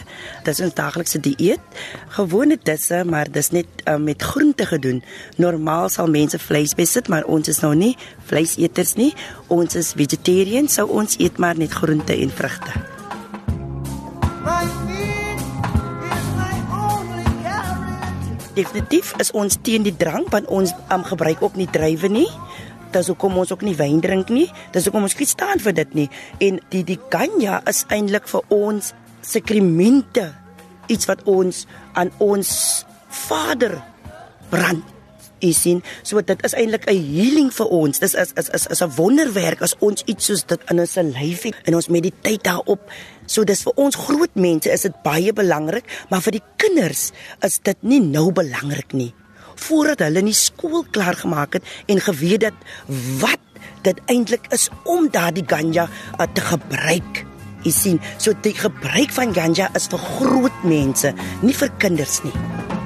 dis 0.47 0.61
ons 0.65 0.75
daaglikse 0.75 1.21
dieet. 1.23 1.63
Gewone 2.19 2.59
disse 2.63 3.05
maar 3.07 3.31
dis 3.31 3.51
net 3.55 3.85
um, 3.87 4.05
met 4.05 4.23
groente 4.23 4.67
gedoen. 4.67 5.03
Normaal 5.37 5.89
sal 5.95 6.11
mense 6.11 6.39
vleis 6.39 6.75
besit 6.75 7.09
maar 7.09 7.25
ons 7.25 7.49
is 7.49 7.63
nou 7.63 7.75
nie 7.79 7.95
vleiseters 8.31 8.97
nie. 8.99 9.13
Ons 9.47 9.79
is 9.79 9.95
vegetarian 9.99 10.69
sou 10.69 10.89
ons 10.91 11.19
eet 11.23 11.39
maar 11.39 11.59
net 11.59 11.73
groente 11.73 12.15
en 12.15 12.35
vrugte 12.35 12.75
My 14.49 14.78
Definitief 18.59 19.13
is 19.23 19.31
ons 19.39 19.55
teen 19.63 19.85
die 19.87 19.95
drank 19.95 20.33
want 20.35 20.49
ons 20.51 20.73
um, 20.91 21.05
gebruik 21.07 21.43
ook 21.45 21.55
nie 21.61 21.69
druiwe 21.71 22.11
nie. 22.11 22.27
Dis 22.91 23.11
hoekom 23.13 23.37
ons 23.39 23.53
ook 23.55 23.63
nie 23.63 23.77
wyn 23.79 24.01
drink 24.03 24.33
nie. 24.35 24.49
Dis 24.75 24.89
hoekom 24.89 25.07
ons 25.07 25.15
nie 25.21 25.29
staan 25.31 25.63
vir 25.63 25.77
dit 25.79 25.95
nie. 25.95 26.09
En 26.43 26.59
die 26.73 26.83
die 26.89 26.99
ganja 27.13 27.61
is 27.71 27.85
eintlik 27.95 28.27
vir 28.31 28.55
ons 28.55 28.93
sekremente. 29.23 30.33
Iets 30.91 31.07
wat 31.11 31.23
ons 31.31 31.67
aan 31.95 32.11
ons 32.25 32.51
Vader 33.29 33.79
brand. 34.51 34.98
Jy 35.39 35.53
sien, 35.55 35.83
so 36.03 36.19
dit 36.19 36.41
is 36.45 36.55
eintlik 36.59 36.89
'n 36.91 36.99
healing 36.99 37.51
vir 37.55 37.67
ons. 37.67 37.99
Dis 37.99 38.15
is 38.15 38.33
is 38.37 38.49
is 38.49 38.67
is 38.67 38.83
'n 38.83 38.95
wonderwerk 38.97 39.63
as 39.63 39.77
ons 39.79 40.03
iets 40.07 40.25
soos 40.25 40.43
dit 40.47 40.61
in 40.71 40.81
ons 40.81 40.95
lyf 40.95 41.43
het 41.43 41.55
en 41.65 41.75
ons 41.75 41.89
mediteer 41.89 42.43
daarop. 42.43 42.91
So 43.27 43.45
dis 43.45 43.63
vir 43.63 43.73
ons 43.77 43.95
groot 43.95 44.35
mense 44.35 44.71
is 44.71 44.83
dit 44.83 45.03
baie 45.03 45.33
belangrik, 45.33 45.85
maar 46.11 46.21
vir 46.21 46.33
die 46.33 46.45
kinders 46.57 47.13
is 47.43 47.59
dit 47.63 47.77
nie 47.83 48.01
nou 48.01 48.33
belangrik 48.33 48.93
nie. 48.93 49.15
Voordat 49.57 49.99
hulle 49.99 50.23
nie 50.23 50.35
skool 50.35 50.85
klaar 50.91 51.15
gemaak 51.15 51.53
het 51.53 51.63
en 51.87 52.01
geweet 52.01 52.41
dat 52.41 52.55
wat 53.21 53.41
dit 53.83 54.01
eintlik 54.07 54.47
is 54.51 54.69
om 54.85 55.09
daardie 55.11 55.45
ganja 55.47 55.89
uh, 56.19 56.27
te 56.33 56.41
gebruik. 56.41 57.25
Jy 57.67 57.73
sien, 57.75 58.01
so 58.19 58.33
die 58.43 58.55
gebruik 58.55 59.11
van 59.11 59.35
ganja 59.35 59.71
is 59.75 59.89
vir 59.91 59.99
groot 59.99 60.65
mense, 60.65 61.15
nie 61.43 61.55
vir 61.55 61.73
kinders 61.79 62.23
nie. 62.25 62.78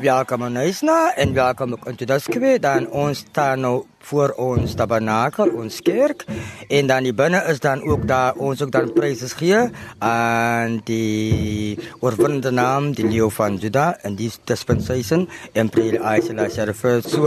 Welkom 0.00 0.42
aan 0.42 0.56
Huisna 0.56 1.14
en 1.18 1.32
welkom 1.34 1.72
ook 1.72 1.86
aan 1.88 1.94
Judaskwe. 1.98 2.58
Dan 2.62 2.86
ons 2.90 3.18
staan 3.18 3.60
nou 3.60 3.84
voor 3.98 4.30
ons 4.38 4.74
tabernakel, 4.74 5.50
ons 5.58 5.80
kerk. 5.82 6.24
En 6.68 6.86
dan 6.86 7.02
die 7.02 7.14
binne 7.14 7.42
is 7.50 7.60
dan 7.60 7.82
ook 7.82 8.06
daar 8.06 8.34
ons 8.38 8.62
ook 8.62 8.70
dan 8.70 8.92
pryse 8.92 9.28
gee 9.36 9.58
aan 9.98 10.80
die 10.84 11.78
oorwinnende 12.00 12.50
naam, 12.50 12.92
die 12.92 13.08
leeu 13.08 13.30
van 13.30 13.56
Juda 13.56 13.96
en 14.02 14.14
die 14.14 14.30
dispensation 14.44 15.28
Emperor 15.52 15.98
Isaiah 16.16 16.50
Sheriff. 16.50 16.84
So 17.06 17.26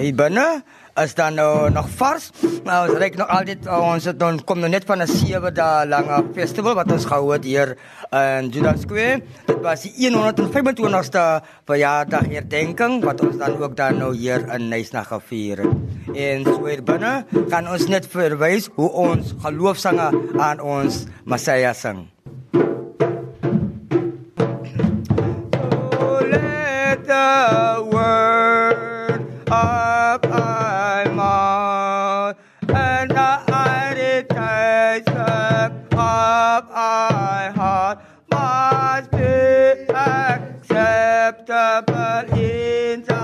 hier 0.00 0.14
binne 0.14 0.62
is 0.96 1.14
dan 1.14 1.34
nou 1.34 1.70
nog 1.70 1.88
vars. 1.96 2.30
Nou 2.64 2.88
ons 2.88 2.98
reik 2.98 3.16
nog 3.16 3.28
altyd 3.28 3.68
ons 3.68 4.04
het 4.04 4.18
dan 4.18 4.40
kom 4.44 4.60
nou 4.60 4.70
net 4.70 4.84
van 4.84 5.02
'n 5.02 5.06
7 5.06 5.54
dae 5.54 5.86
lange 5.86 6.24
festival 6.34 6.74
wat 6.74 6.92
ons 6.92 7.04
gehou 7.04 7.32
het 7.32 7.44
hier 7.44 7.76
in 8.10 8.48
Judas 8.48 8.80
Square. 8.80 9.22
Dit 9.46 9.60
was 9.62 9.82
die 9.82 10.10
125ste 10.10 11.42
verjaardag 11.64 12.26
herdenking 12.26 13.04
wat 13.04 13.20
ons 13.20 13.36
dan 13.36 13.58
ook 13.62 13.76
dan 13.76 13.98
nou 13.98 14.16
hier 14.16 14.48
in 14.54 14.68
Nysna 14.68 15.02
gevier 15.02 15.58
het. 15.58 15.74
En 16.14 16.44
so 16.44 16.66
hier 16.66 16.82
binne 16.82 17.24
gaan 17.48 17.68
ons 17.68 17.86
net 17.86 18.06
verwys 18.06 18.68
hoe 18.74 18.90
ons 18.90 19.34
geloofsange 19.42 20.10
aan 20.38 20.60
ons 20.60 21.06
Messiah 21.24 21.74
sing. 21.74 22.19
Acceptable 41.30 42.36
in 42.36 43.19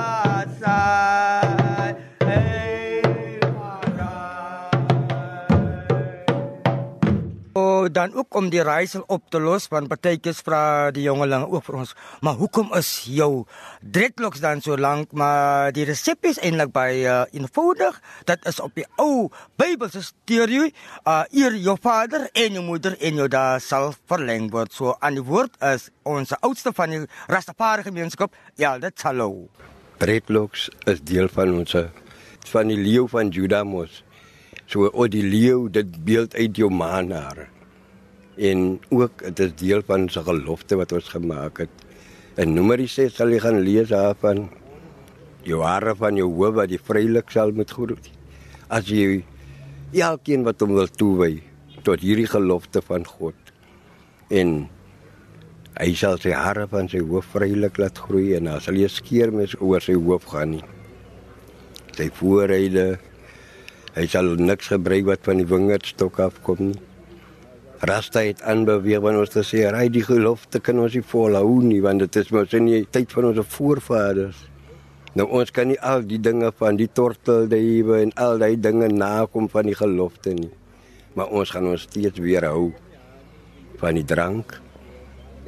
Oh, 7.86 7.92
dan 7.92 8.14
ook 8.14 8.34
om 8.34 8.48
die 8.50 8.62
raaisel 8.62 9.04
op 9.06 9.28
te 9.30 9.38
los 9.38 9.68
want 9.70 9.86
partykeers 9.86 10.40
vra 10.42 10.90
die 10.90 11.04
jongelinge 11.04 11.46
ook 11.46 11.62
vir 11.68 11.76
ons, 11.78 11.92
maar 12.20 12.34
hoekom 12.34 12.72
is 12.74 12.88
jou 13.06 13.44
dreadlocks 13.80 14.42
dan 14.42 14.62
so 14.64 14.74
lank? 14.74 15.12
Maar 15.14 15.70
die 15.76 15.84
resep 15.86 16.26
is 16.26 16.40
eintlik 16.42 16.72
baie 16.74 17.04
uh, 17.06 17.20
eenvoudig. 17.30 18.00
Dit 18.26 18.50
is 18.50 18.58
op 18.64 18.74
die 18.74 18.86
ou 18.98 19.28
Bybelse 19.54 20.02
teorie, 20.26 20.72
uh 21.06 21.22
eer 21.30 21.54
jou 21.62 21.76
vader 21.78 22.26
en 22.32 22.58
jou 22.58 22.66
moeder 22.66 22.98
en 22.98 23.22
jou 23.22 23.28
daar 23.30 23.62
sal 23.62 23.92
verleng 24.10 24.50
word. 24.50 24.74
So 24.74 24.96
aan 24.98 25.20
die 25.20 25.26
woord 25.30 25.54
is 25.70 25.90
ons 26.02 26.34
oudste 26.40 26.74
van 26.74 26.90
die 26.90 27.04
Rastafari 27.30 27.86
gemeenskap, 27.86 28.34
ja, 28.58 28.74
dit 28.82 29.06
hallo. 29.06 29.46
Dreadlocks 30.02 30.72
is 30.90 31.04
deel 31.06 31.30
van 31.30 31.54
ons 31.62 31.78
van 32.50 32.70
die 32.74 32.82
leeu 32.82 33.06
van 33.10 33.30
Juda 33.30 33.62
mos. 33.62 34.02
So 34.66 34.90
o 34.90 35.06
die 35.06 35.22
leeu 35.22 35.68
dit 35.70 36.00
beeld 36.02 36.34
uit 36.34 36.58
jou 36.58 36.72
maanhare. 36.74 37.54
En 38.36 38.78
ook 38.92 39.24
dit 39.24 39.40
is 39.40 39.54
deel 39.56 39.82
van 39.88 40.08
sy 40.12 40.22
gelofte 40.26 40.76
wat 40.76 40.92
ons 40.92 41.08
gemaak 41.14 41.62
het. 41.64 41.84
In 42.36 42.52
Numeri 42.52 42.86
6 42.90 43.16
sal 43.16 43.32
jy 43.32 43.40
gaan 43.40 43.62
lees 43.64 43.88
daarvan 43.92 44.46
jou 45.46 45.62
hare 45.64 45.94
van 45.96 46.18
jou 46.18 46.28
hoof 46.28 46.56
wat 46.58 46.72
jy 46.74 46.78
vrylik 46.82 47.32
sal 47.32 47.54
moet 47.56 47.72
groet. 47.72 48.10
As 48.68 48.90
jy 48.90 49.22
elkeen 49.96 50.44
wat 50.44 50.60
hom 50.60 50.74
wil 50.76 50.90
toewy 50.90 51.40
tot 51.86 52.02
hierdie 52.02 52.28
gelofte 52.28 52.82
van 52.84 53.06
God. 53.08 53.36
En 54.28 54.66
hy 55.78 55.90
sal 55.96 56.20
sy 56.20 56.34
hare 56.36 56.66
van 56.68 56.90
sy 56.92 57.00
hoof 57.00 57.32
vrylik 57.36 57.78
laat 57.80 57.98
groei 58.04 58.34
en 58.36 58.50
dan 58.50 58.60
sal 58.60 58.76
jy 58.76 58.90
skeer 58.92 59.32
mes 59.32 59.56
oor 59.60 59.80
sy 59.84 59.96
hoof 59.96 60.28
gaan 60.34 60.58
nie. 60.58 60.64
Sy 61.96 62.10
voorryde 62.12 62.96
Hy 63.96 64.02
sal 64.12 64.26
niks 64.36 64.68
gebruik 64.68 65.06
wat 65.08 65.22
van 65.24 65.38
die 65.40 65.46
wingerdstok 65.48 66.18
afkom 66.20 66.58
nie. 66.60 66.80
Rasta 67.80 68.22
het 68.24 68.40
aanbeweeg 68.42 69.02
wanneer 69.04 69.26
ons 69.26 69.34
gesê 69.36 69.66
hy 69.68 69.88
die 69.92 70.04
gelofte 70.04 70.62
kan 70.64 70.78
ons 70.80 70.94
nie 70.96 71.04
volhou 71.04 71.58
nie 71.60 71.82
want 71.84 72.00
dit 72.00 72.18
is 72.22 72.30
mos 72.32 72.54
in 72.56 72.70
die 72.70 72.84
tyd 72.88 73.12
van 73.12 73.28
ons 73.28 73.40
voorvaders. 73.52 74.38
Nou 75.16 75.26
ons 75.36 75.52
kan 75.52 75.68
nie 75.68 75.76
al 75.84 76.06
die 76.08 76.20
dinge 76.20 76.48
van 76.56 76.78
die 76.80 76.88
tortelduwe 76.88 78.00
en 78.00 78.14
al 78.20 78.40
daai 78.40 78.56
dinge 78.56 78.88
nakom 78.92 79.48
van 79.52 79.68
die 79.68 79.76
gelofte 79.76 80.32
nie. 80.36 80.52
Maar 81.16 81.32
ons 81.36 81.52
gaan 81.52 81.68
ons 81.68 81.84
steeds 81.84 82.20
weer 82.20 82.48
hou 82.48 82.70
van 83.80 83.96
die 83.96 84.04
drank 84.08 84.56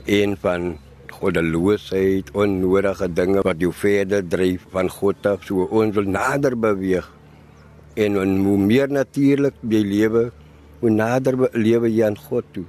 en 0.04 0.36
van 0.40 0.74
goddeloosheid, 1.18 2.28
onnodige 2.36 3.08
dinge 3.12 3.40
wat 3.44 3.60
jou 3.60 3.72
verder 3.72 4.24
dryf 4.24 4.66
van 4.72 4.88
God 4.92 5.26
af. 5.26 5.48
So 5.48 5.64
ons 5.64 5.96
wil 5.96 6.08
nader 6.12 6.56
beweeg 6.60 7.08
en 7.98 8.20
hoe 8.20 8.58
meer 8.60 8.92
natuurlik 8.92 9.56
jy 9.64 9.80
lewe, 9.82 10.28
hoe 10.80 10.90
nader 10.90 11.36
lewe 11.52 11.90
jy 11.90 12.04
aan 12.06 12.18
God 12.18 12.46
toe. 12.54 12.66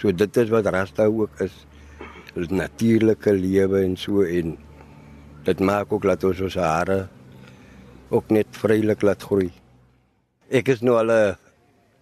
So 0.00 0.12
dit 0.12 0.36
is 0.36 0.50
wat 0.52 0.66
Rasta 0.66 1.06
ook 1.06 1.40
is. 1.44 1.54
Dit 2.34 2.50
natuurlike 2.50 3.32
lewe 3.36 3.82
en 3.84 3.96
so 3.96 4.24
en 4.24 4.56
dit 5.44 5.60
maak 5.60 5.92
ook 5.92 6.06
dat 6.08 6.24
ons 6.24 6.40
ons 6.40 6.54
hare 6.56 7.08
ook 8.12 8.30
net 8.30 8.48
vrylik 8.56 9.02
laat 9.02 9.22
groei. 9.22 9.50
Ek 10.52 10.68
is 10.68 10.80
nou 10.80 10.96
al 10.96 11.10
'n 11.10 11.36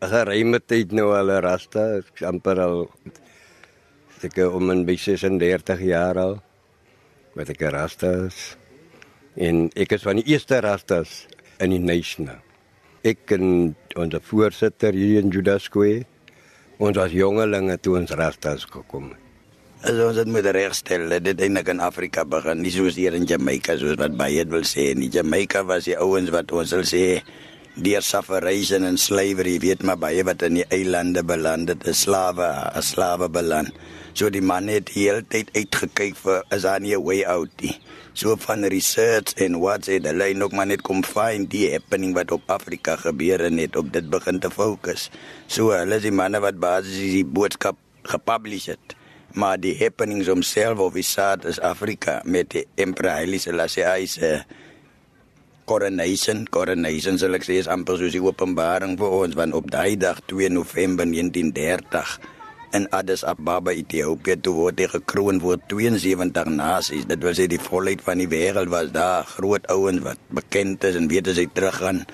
geruime 0.00 0.60
tyd 0.60 0.92
nou 0.92 1.14
al 1.14 1.30
'n 1.30 1.42
Rasta, 1.42 1.98
ek 1.98 2.22
amper 2.22 2.60
al 2.60 2.90
ek 4.22 4.36
om 4.36 4.70
en 4.70 4.84
by 4.84 4.96
36 4.96 5.80
jaar 5.80 6.18
al 6.18 6.42
wat 7.34 7.48
ek 7.48 7.62
'n 7.62 7.74
Rasta 7.74 8.26
is. 8.26 8.56
En 9.36 9.70
ek 9.76 9.92
is 9.92 10.02
van 10.02 10.16
die 10.16 10.26
eerste 10.32 10.60
Rastas 10.60 11.26
in 11.58 11.70
die 11.70 11.78
nation. 11.78 12.30
Ek 13.00 13.32
en 13.32 13.72
ons 13.96 14.16
voorsitter 14.28 14.92
hier 14.92 15.22
in 15.22 15.30
Judas 15.32 15.64
Square. 15.70 16.04
Ons 16.80 16.98
was 17.00 17.14
jongelinge 17.16 17.78
toe 17.80 17.96
ons 17.96 18.10
rastas 18.12 18.66
gekom 18.68 19.12
het. 19.14 19.26
As 19.88 19.96
ons 20.04 20.18
dit 20.20 20.28
moet 20.28 20.44
regstel, 20.52 21.06
het 21.08 21.24
dit 21.24 21.38
eintlik 21.40 21.70
in 21.72 21.80
Afrika 21.80 22.26
begin, 22.28 22.60
nie 22.60 22.72
soos 22.74 22.98
hier 23.00 23.14
in 23.16 23.24
Jamaica 23.24 23.78
soos 23.80 23.96
wat 23.96 24.18
baie 24.20 24.44
wil 24.52 24.66
sê 24.68 24.90
nie. 24.92 25.08
Jamaica 25.08 25.62
was 25.64 25.88
die 25.88 25.96
ouens 25.96 26.28
wat 26.34 26.52
ons 26.52 26.74
sal 26.74 26.84
sê 26.84 27.22
deur 27.80 28.04
sufferation 28.04 28.84
en 28.84 29.00
slavery, 29.00 29.56
weet 29.62 29.86
maar 29.88 29.96
baie 30.02 30.20
wat 30.28 30.44
in 30.44 30.58
die 30.60 30.68
eilande 30.68 31.24
beland 31.24 31.72
het, 31.72 31.86
is 31.88 32.04
slawe, 32.04 32.50
as 32.76 32.92
slawe 32.92 33.30
beland. 33.32 33.72
So 34.12 34.30
die 34.30 34.42
man 34.42 34.66
het 34.66 34.90
heeltyd 34.90 35.52
uitgekyk 35.54 36.16
vir 36.18 36.42
is 36.50 36.64
daar 36.66 36.80
nie 36.80 36.94
'n 36.96 37.04
way 37.04 37.22
out 37.24 37.50
nie. 37.62 37.78
So 38.12 38.36
van 38.36 38.64
research 38.64 39.34
en 39.36 39.60
wat 39.60 39.86
sê 39.86 40.00
hulle 40.02 40.24
hy 40.24 40.32
nog 40.32 40.52
maar 40.52 40.66
net 40.66 40.82
kom 40.82 41.02
find 41.04 41.50
die 41.50 41.70
happening 41.72 42.14
wat 42.14 42.32
op 42.32 42.42
Afrika 42.50 42.96
gebeur 42.96 43.44
en 43.44 43.54
net 43.54 43.76
op 43.76 43.92
dit 43.92 44.10
begin 44.10 44.40
te 44.40 44.50
fokus. 44.50 45.10
So 45.46 45.70
hulle 45.70 45.96
is 45.96 46.02
die 46.02 46.10
manne 46.10 46.40
wat 46.40 46.58
basies 46.58 47.12
die 47.12 47.24
boodskap 47.24 47.76
gepublish 48.02 48.66
het. 48.66 48.96
Maar 49.32 49.60
die 49.60 49.76
happenings 49.78 50.26
homself 50.26 50.78
of 50.78 50.96
is 50.96 51.12
sad 51.12 51.44
is 51.44 51.60
Afrika 51.60 52.20
met 52.24 52.50
die 52.50 52.66
Emperor 52.74 53.12
Haile 53.12 53.38
Selassie 53.38 54.06
se 54.06 54.42
coronation 55.64 56.46
coronation 56.50 57.18
sal 57.18 57.34
ek 57.34 57.44
sê 57.46 57.60
is 57.62 57.68
amper 57.70 57.96
soos 57.96 58.12
die 58.12 58.22
openbaring 58.22 58.98
vir 58.98 59.10
ons 59.20 59.36
want 59.38 59.54
op 59.54 59.70
daai 59.70 59.96
dag 59.96 60.18
2 60.26 60.48
November 60.50 61.06
1930 61.06 62.39
in 62.76 62.86
Addis 62.94 63.24
Ababa 63.26 63.72
Ethiopië 63.74 64.36
toe 64.42 64.54
word 64.54 64.80
hy 64.82 64.86
gekroon 64.92 65.40
word 65.42 65.64
72 65.70 66.50
nasies 66.54 67.06
dit 67.10 67.22
wil 67.24 67.34
sê 67.36 67.48
die 67.50 67.60
volheid 67.60 68.02
van 68.06 68.22
die 68.22 68.28
wêreld 68.30 68.70
was 68.72 68.92
daar. 68.94 69.26
Groot 69.26 69.66
ouens 69.72 70.02
wat 70.04 70.20
bekend 70.30 70.84
is 70.86 70.98
en 70.98 71.08
weet 71.10 71.30
as 71.32 71.40
hy 71.40 71.48
teruggaan 71.50 72.04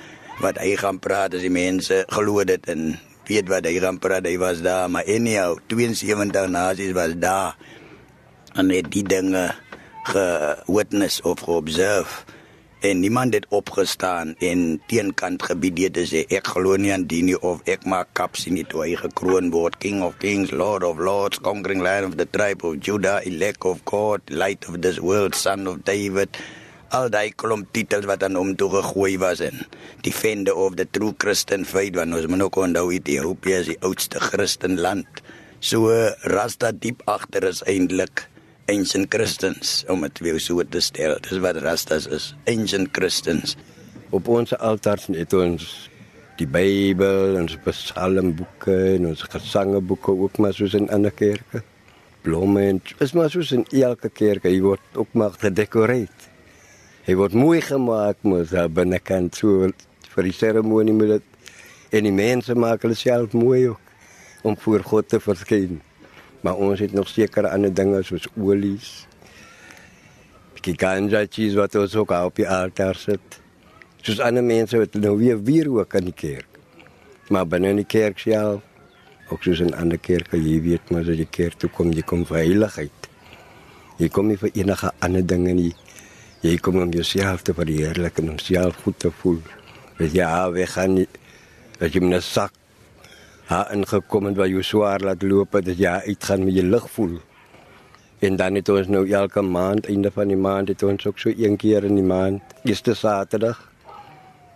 wat 0.40 0.60
hy 0.60 0.74
gaan 0.80 1.00
praat 1.02 1.36
as 1.36 1.44
die 1.44 1.52
mense 1.52 2.02
glo 2.12 2.44
dit 2.48 2.70
en 2.72 2.94
weet 3.28 3.50
wat 3.52 3.68
hy 3.68 3.76
gaan 3.82 4.00
praat. 4.00 4.28
Hy 4.28 4.36
was 4.40 4.62
daar 4.64 4.88
maar 4.92 5.04
anyhow 5.04 5.58
72 5.72 6.48
nasies 6.52 6.96
was 6.96 7.16
daar 7.20 7.56
en 8.56 8.72
het 8.72 8.88
die 8.92 9.04
dinge 9.04 9.50
gewitness 10.08 11.20
of 11.26 11.44
geobserve 11.44 12.35
en 12.86 13.00
niemand 13.00 13.34
het 13.34 13.46
opgestaan 13.48 14.34
en 14.38 14.80
teenkant 14.86 15.42
gebied. 15.42 15.80
Te 15.96 16.04
sê 16.06 16.22
ek 16.38 16.52
glo 16.54 16.76
nie 16.78 16.92
aan 16.94 17.06
die 17.10 17.22
nie 17.26 17.38
of 17.50 17.64
ek 17.66 17.86
maak 17.90 18.12
kaps 18.18 18.46
nie 18.46 18.64
toe 18.70 18.84
hy 18.84 18.92
gekroon 19.00 19.50
word. 19.54 19.78
King 19.82 20.04
of 20.06 20.14
kings 20.22 20.52
lord 20.54 20.86
of 20.86 21.02
lords 21.02 21.40
conquering 21.42 21.82
lion 21.82 22.06
of 22.06 22.14
the 22.20 22.28
tribe 22.36 22.62
of 22.66 22.78
judah 22.78 23.18
elect 23.26 23.66
of 23.66 23.82
god 23.90 24.22
light 24.30 24.68
of 24.70 24.78
this 24.86 25.00
world 25.02 25.34
son 25.34 25.66
of 25.66 25.82
david. 25.88 26.38
Al 26.94 27.10
daai 27.10 27.34
klomp 27.34 27.72
titels 27.74 28.06
wat 28.06 28.22
aan 28.22 28.38
hom 28.38 28.54
toe 28.54 28.70
gegooi 28.76 29.16
was 29.18 29.42
en 29.42 29.66
defender 30.06 30.54
of 30.54 30.78
the 30.78 30.86
true 30.86 31.10
christian 31.18 31.66
faith 31.66 31.98
want 31.98 32.14
ons 32.14 32.30
moet 32.30 32.46
ook 32.46 32.60
onthou 32.62 32.92
Ethiopië 32.94 33.58
is 33.64 33.72
die 33.72 33.80
oudste 33.82 34.22
christenland 34.22 35.20
so 35.58 35.90
rasta 36.30 36.70
diep 36.70 37.02
agter 37.10 37.48
is 37.50 37.64
eintlik 37.66 38.28
ancient 38.72 39.06
Christians 39.14 39.84
om 39.88 40.02
dit 40.06 40.18
weer 40.24 40.40
so 40.40 40.62
te 40.62 40.80
stel. 40.80 41.18
Dis 41.22 41.42
wat 41.44 41.60
Rastas 41.62 42.06
is, 42.06 42.32
ancient 42.50 42.90
Christians. 42.92 43.56
Op 44.10 44.28
ons 44.28 44.54
altars 44.58 45.06
het 45.14 45.32
ons 45.36 45.68
die 46.36 46.48
Bybel, 46.50 47.38
ons 47.40 47.56
psalmboeke 47.64 48.76
en 48.96 49.12
ons 49.12 49.24
gesangeboeke 49.32 50.12
ook 50.26 50.38
maar 50.42 50.54
soos 50.54 50.74
in 50.78 50.90
ander 50.90 51.14
kerke. 51.14 51.62
blomme 52.26 52.62
en 52.66 52.80
is 52.98 53.12
maar 53.14 53.30
soos 53.30 53.52
in 53.54 53.62
elke 53.70 54.10
kerk, 54.10 54.48
hy 54.48 54.58
word 54.64 54.98
ook 54.98 55.12
maar 55.14 55.36
gedekoreer. 55.38 56.10
Hy 57.06 57.14
word 57.14 57.36
mooi 57.38 57.60
gemaak 57.62 58.24
mos 58.26 58.50
daar 58.50 58.72
binnekant 58.72 59.38
so 59.38 59.68
vir 60.16 60.26
die 60.26 60.34
seremonie 60.34 60.94
moet 60.96 61.16
dit 61.16 61.94
en 61.94 62.08
die 62.08 62.14
mense 62.14 62.56
maak 62.58 62.82
hulle 62.82 62.98
self 62.98 63.36
mooi 63.36 63.68
ook 63.70 64.46
om 64.46 64.58
voor 64.58 64.82
God 64.82 65.08
te 65.12 65.20
verskyn. 65.22 65.78
Maar 66.40 66.54
ons 66.56 66.80
het 66.80 66.92
nog 66.92 67.08
sekere 67.08 67.50
ander 67.50 67.72
dinge 67.74 68.02
soos 68.02 68.26
olies. 68.36 69.06
Die 70.66 70.74
ganja 70.74 71.22
cheese 71.30 71.54
wat 71.56 71.74
ons 71.78 71.94
ook 71.94 72.10
op 72.10 72.34
die 72.40 72.48
altaar 72.48 72.98
sit. 72.98 73.40
Soos 74.02 74.18
ander 74.20 74.42
mense 74.44 74.78
wat 74.78 74.94
nou 74.98 75.16
weer 75.18 75.38
weer 75.42 75.70
ook 75.70 75.94
aan 75.94 76.08
die 76.10 76.14
kerk. 76.16 76.58
Maar 77.30 77.46
binne 77.46 77.68
in 77.74 77.76
die 77.82 77.86
kerk 77.86 78.18
self 78.18 78.62
ook 79.30 79.42
soos 79.42 79.60
in 79.60 79.74
ander 79.74 79.98
kerke, 79.98 80.38
jy 80.38 80.60
weet 80.62 80.90
maar 80.90 81.02
as 81.02 81.18
jy 81.18 81.26
kerk 81.30 81.56
toe 81.58 81.70
kom, 81.74 81.90
jy 81.92 82.02
kom 82.06 82.22
vir 82.28 82.36
heiligheid. 82.44 83.08
Jy 83.98 84.08
kom 84.14 84.28
nie 84.30 84.36
vir 84.38 84.52
enige 84.54 84.90
ander 85.02 85.24
dinge 85.26 85.54
nie. 85.54 85.72
Jy 86.44 86.56
kom 86.62 86.78
om 86.82 86.92
jouself 86.94 87.42
te 87.42 87.54
verheerlik 87.54 88.18
en 88.22 88.30
om 88.30 88.36
jouself 88.38 88.76
goed 88.84 88.98
te 89.02 89.10
voel. 89.22 89.40
As 89.98 90.12
jy 90.14 90.22
haar 90.22 90.52
weg 90.52 90.72
gaan, 90.76 90.94
nie- 90.94 91.08
as 91.80 91.90
jy 91.92 92.00
met 92.00 92.18
'n 92.18 92.22
sak 92.22 92.52
haar 93.46 93.70
ingekom 93.74 94.26
en 94.26 94.34
waar 94.34 94.50
jy 94.50 94.62
swaar 94.66 95.04
laat 95.06 95.22
loop, 95.22 95.54
dat 95.62 95.78
jy 95.78 95.92
uitgaan 96.10 96.44
met 96.44 96.54
jy 96.56 96.64
lig 96.66 96.90
voel. 96.90 97.16
En 98.26 98.36
dan 98.40 98.56
het 98.58 98.68
ons 98.72 98.88
nou 98.88 99.04
elke 99.06 99.42
maand, 99.42 99.86
einde 99.86 100.10
van 100.10 100.32
die 100.32 100.38
maand, 100.40 100.72
het 100.72 100.82
ons 100.82 101.06
ook 101.06 101.18
so 101.20 101.30
een 101.30 101.56
keer 101.60 101.84
in 101.84 101.98
die 101.98 102.06
maand, 102.06 102.42
eerste 102.64 102.94
Saterdag, 102.94 103.60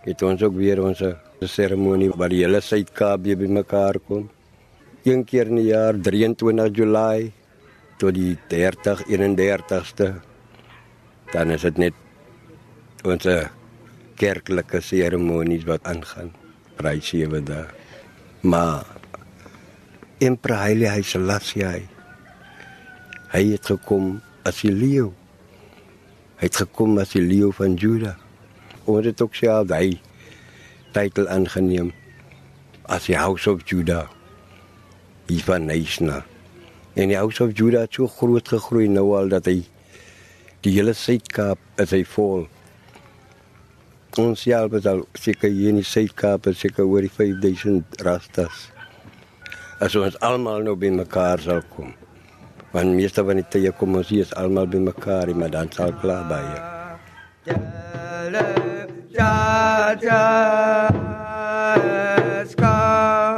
het 0.03 0.21
ons 0.25 0.41
ook 0.43 0.57
weer 0.57 0.81
ons 0.83 1.03
seremonie 1.39 2.09
waar 2.17 2.33
die 2.33 2.41
hele 2.43 2.61
Suid-Kaap 2.61 3.23
weer 3.25 3.37
bymekaar 3.37 3.99
kom. 4.07 4.29
Een 5.05 5.23
keer 5.25 5.49
in 5.49 5.61
die 5.61 5.69
jaar, 5.71 5.97
23 5.97 6.75
Julie 6.75 7.31
tot 8.01 8.17
die 8.17 8.35
30 8.49 9.05
31ste. 9.07 10.13
Dan 11.31 11.53
is 11.55 11.65
dit 11.69 11.77
net 11.77 13.05
ons 13.05 13.27
kerklike 14.21 14.81
seremonies 14.85 15.65
wat 15.69 15.85
aangaan. 15.89 16.33
Prys 16.77 17.13
sewe 17.13 17.41
dae. 17.45 17.80
Maar 18.41 18.85
Emperor 20.17 20.57
Haile 20.57 21.03
Selassie 21.05 21.61
hy 21.61 21.81
hy 23.31 23.41
het 23.53 23.69
gekom 23.69 24.15
as 24.43 24.63
die 24.65 24.71
leeu. 24.73 25.11
Hy 26.41 26.49
het 26.49 26.57
gekom 26.63 26.97
as 26.99 27.13
die 27.13 27.21
leeu 27.21 27.51
van 27.53 27.77
Juda. 27.77 28.15
Ons 28.89 29.05
het 29.05 29.21
ook 29.21 29.37
self 29.37 29.69
hy 29.71 29.99
titel 30.95 31.29
aangeneem 31.29 31.91
as 32.89 33.05
die 33.07 33.15
House 33.15 33.45
of 33.47 33.61
Judah. 33.69 34.09
Hier 35.29 35.45
van 35.45 35.69
National. 35.69 36.25
En 36.97 37.13
die 37.13 37.19
House 37.19 37.45
of 37.45 37.53
Judah 37.53 37.85
het 37.85 37.93
so 37.93 38.09
groot 38.09 38.49
gegroei 38.49 38.89
nou 38.89 39.11
al 39.19 39.29
dat 39.31 39.47
hy 39.47 39.61
die 40.65 40.73
hele 40.75 40.97
Suid-Kaap 40.97 41.61
is 41.85 41.93
hy 41.93 42.01
vol. 42.17 42.49
Ons 44.19 44.41
self 44.43 44.73
is 44.75 44.87
al 44.91 45.05
seker 45.15 45.47
hier 45.47 45.69
in 45.71 45.77
die 45.79 45.87
Suid-Kaap 45.87 46.49
seker 46.59 46.83
oor 46.83 47.05
die 47.05 47.11
5000 47.15 48.01
rastas. 48.03 48.67
As 49.79 49.95
ons 49.95 50.17
almal 50.19 50.65
nou 50.65 50.75
bymekaar 50.75 51.39
sal 51.39 51.61
kom. 51.71 51.93
Want 52.73 52.91
meeste 52.97 53.23
van 53.23 53.39
die 53.39 53.47
tye 53.47 53.71
kom 53.71 53.95
ons 53.95 54.11
hier 54.11 54.27
almal 54.35 54.67
bymekaar, 54.67 55.31
maar 55.31 55.53
dan 55.53 55.71
sal 55.71 55.95
klaar 56.03 56.27
baie. 56.27 56.59
Ja 59.15 59.95
ja 60.01 60.89
ska 62.51 63.37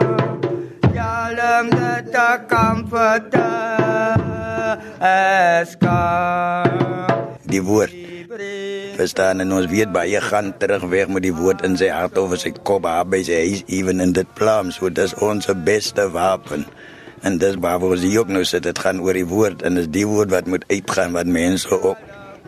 Jalem 0.94 1.70
de 1.70 1.94
ta 2.12 2.42
comforta 2.50 3.50
ska 5.70 6.00
Die 7.46 7.62
woord. 7.62 8.13
Verstaan 8.34 9.44
en 9.44 9.52
ons 9.54 9.68
weet 9.70 9.92
baie 9.94 10.22
gaan 10.22 10.54
terug 10.58 10.88
weg 10.90 11.10
met 11.14 11.22
die 11.22 11.34
woord 11.36 11.62
in 11.68 11.76
sy 11.78 11.92
hart 11.94 12.18
of 12.18 12.32
in 12.34 12.42
sy 12.42 12.52
kop 12.66 12.88
haar 12.90 13.06
by 13.06 13.20
sy 13.28 13.44
huis 13.44 13.62
even 13.78 14.02
in 14.02 14.16
dit 14.18 14.30
plan 14.40 14.72
so 14.74 14.90
dis 14.90 15.14
ons 15.22 15.52
beste 15.68 16.08
wapen. 16.16 16.66
En 17.22 17.38
dis 17.38 17.60
waar 17.62 17.84
ons 17.86 18.02
hier 18.02 18.24
ook 18.24 18.34
nou 18.34 18.42
sit 18.48 18.66
dit 18.66 18.80
gaan 18.86 19.04
oor 19.06 19.14
die 19.14 19.28
woord 19.30 19.62
en 19.62 19.78
dis 19.78 19.92
die 19.94 20.08
woord 20.10 20.34
wat 20.34 20.50
moet 20.50 20.66
uitgaan 20.72 21.14
wat 21.14 21.30
mense 21.30 21.70
ook 21.70 22.02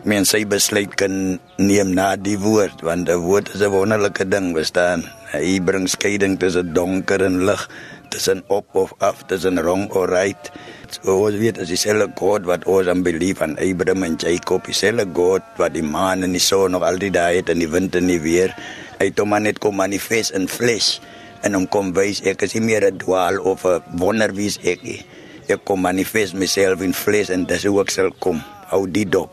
mense 0.06 0.38
besluit 0.46 0.92
kan 0.98 1.38
neem 1.58 1.94
na 1.94 2.14
die 2.16 2.38
woord 2.38 2.82
want 2.86 3.08
'n 3.10 3.22
woord 3.22 3.54
is 3.54 3.62
'n 3.62 3.70
wonderlike 3.70 4.28
ding 4.28 4.54
verstaan. 4.54 5.06
Hy 5.32 5.60
bring 5.60 5.86
skeiding 5.88 6.38
tussen 6.38 6.72
donker 6.72 7.22
en 7.22 7.44
lig, 7.44 7.68
tussen 8.08 8.42
op 8.46 8.74
of 8.74 8.92
af, 8.98 9.22
tussen 9.26 9.60
wrong 9.62 9.90
or 9.90 10.08
right. 10.10 10.50
So 10.90 11.16
ons 11.26 11.36
weet 11.40 11.58
as 11.58 11.68
dieselfde 11.72 12.08
God 12.18 12.46
wat 12.46 12.64
ons 12.64 12.88
aan 12.88 13.02
belief 13.06 13.42
aan 13.44 13.58
Abraham 13.58 14.06
en 14.06 14.16
Jacob, 14.20 14.64
dieselfde 14.64 15.06
God 15.14 15.42
wat 15.60 15.74
die 15.74 15.84
maan 15.84 16.22
en 16.22 16.36
die 16.36 16.42
son 16.42 16.76
nog 16.76 16.86
altyd 16.86 17.16
daar 17.18 17.34
het 17.34 17.50
en 17.52 17.62
die 17.62 17.70
wind 17.70 17.96
en 17.98 18.06
die 18.10 18.20
weer, 18.22 18.54
hy 18.98 19.10
het 19.10 19.18
hom 19.20 19.34
net 19.42 19.58
kom 19.60 19.76
manifest 19.76 20.34
in 20.36 20.48
vlees 20.48 20.96
en 21.44 21.54
hom 21.54 21.66
kom 21.70 21.92
wys 21.96 22.22
ek 22.26 22.42
is 22.46 22.54
nie 22.56 22.64
meer 22.64 22.86
'n 22.86 22.98
dwaal 22.98 23.38
of 23.40 23.64
'n 23.64 23.82
wonder 23.98 24.32
wie's 24.32 24.58
ek 24.62 24.82
nie. 24.82 25.02
Ek 25.46 25.62
kom 25.64 25.80
manifest 25.80 26.34
myself 26.34 26.80
in 26.82 26.94
vlees 26.94 27.30
en 27.30 27.44
dis 27.46 27.64
hoe 27.64 27.80
ek 27.80 27.90
sal 27.90 28.10
kom. 28.18 28.42
Hou 28.66 28.86
die 28.90 29.06
dop. 29.06 29.30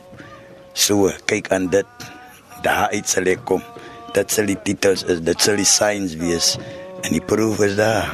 So, 0.74 1.10
kyk 1.26 1.52
aan 1.52 1.70
dit. 1.70 1.86
Daar 2.62 2.90
uit 2.94 3.10
sal 3.10 3.26
ek 3.26 3.46
kom. 3.46 3.64
Dit 4.14 4.32
sal 4.32 4.46
die 4.46 4.60
titels 4.64 5.04
is, 5.10 5.22
dit 5.26 5.42
sal 5.42 5.58
die 5.58 5.66
signs 5.66 6.14
wees 6.22 6.58
en 7.04 7.12
die 7.12 7.22
proef 7.22 7.60
is 7.66 7.76
daar. 7.76 8.14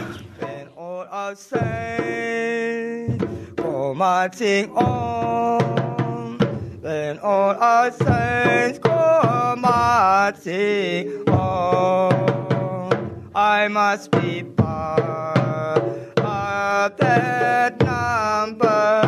Our 1.12 1.36
saints 1.36 3.24
come 3.56 4.02
and 4.02 4.34
on. 4.72 6.38
When 6.82 7.20
all 7.20 7.56
our 7.56 7.92
saints 7.92 8.80
come 8.80 9.66
and 9.66 10.38
sing 10.38 11.24
on. 11.30 12.12
I 13.36 13.68
must 13.68 14.12
be 14.12 14.44
part 14.44 15.00
of 16.18 16.98
that 16.98 17.80
number. 17.82 19.02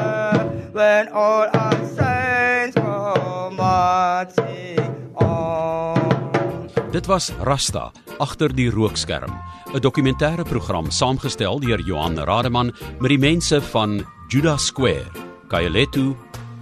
When 0.72 1.08
all 1.10 1.48
our 1.54 1.86
saints 1.86 2.76
come 2.76 3.60
and 3.60 4.32
sing 4.32 5.14
on. 5.16 6.70
Dit 6.92 7.08
was 7.08 7.32
Rasta 7.40 7.92
agter 8.22 8.54
die 8.54 8.70
rookskerm, 8.70 9.34
'n 9.74 9.82
dokumentêre 9.82 10.46
program 10.46 10.92
saamgestel 10.92 11.60
deur 11.60 11.82
Johan 11.82 12.18
Rademan 12.18 12.72
met 13.00 13.10
die 13.10 13.18
mense 13.18 13.62
van 13.62 14.06
Judah 14.30 14.58
Square, 14.58 15.10
Kaeletu 15.48 16.16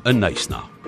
in 0.05 0.19
Nyasna. 0.19 0.78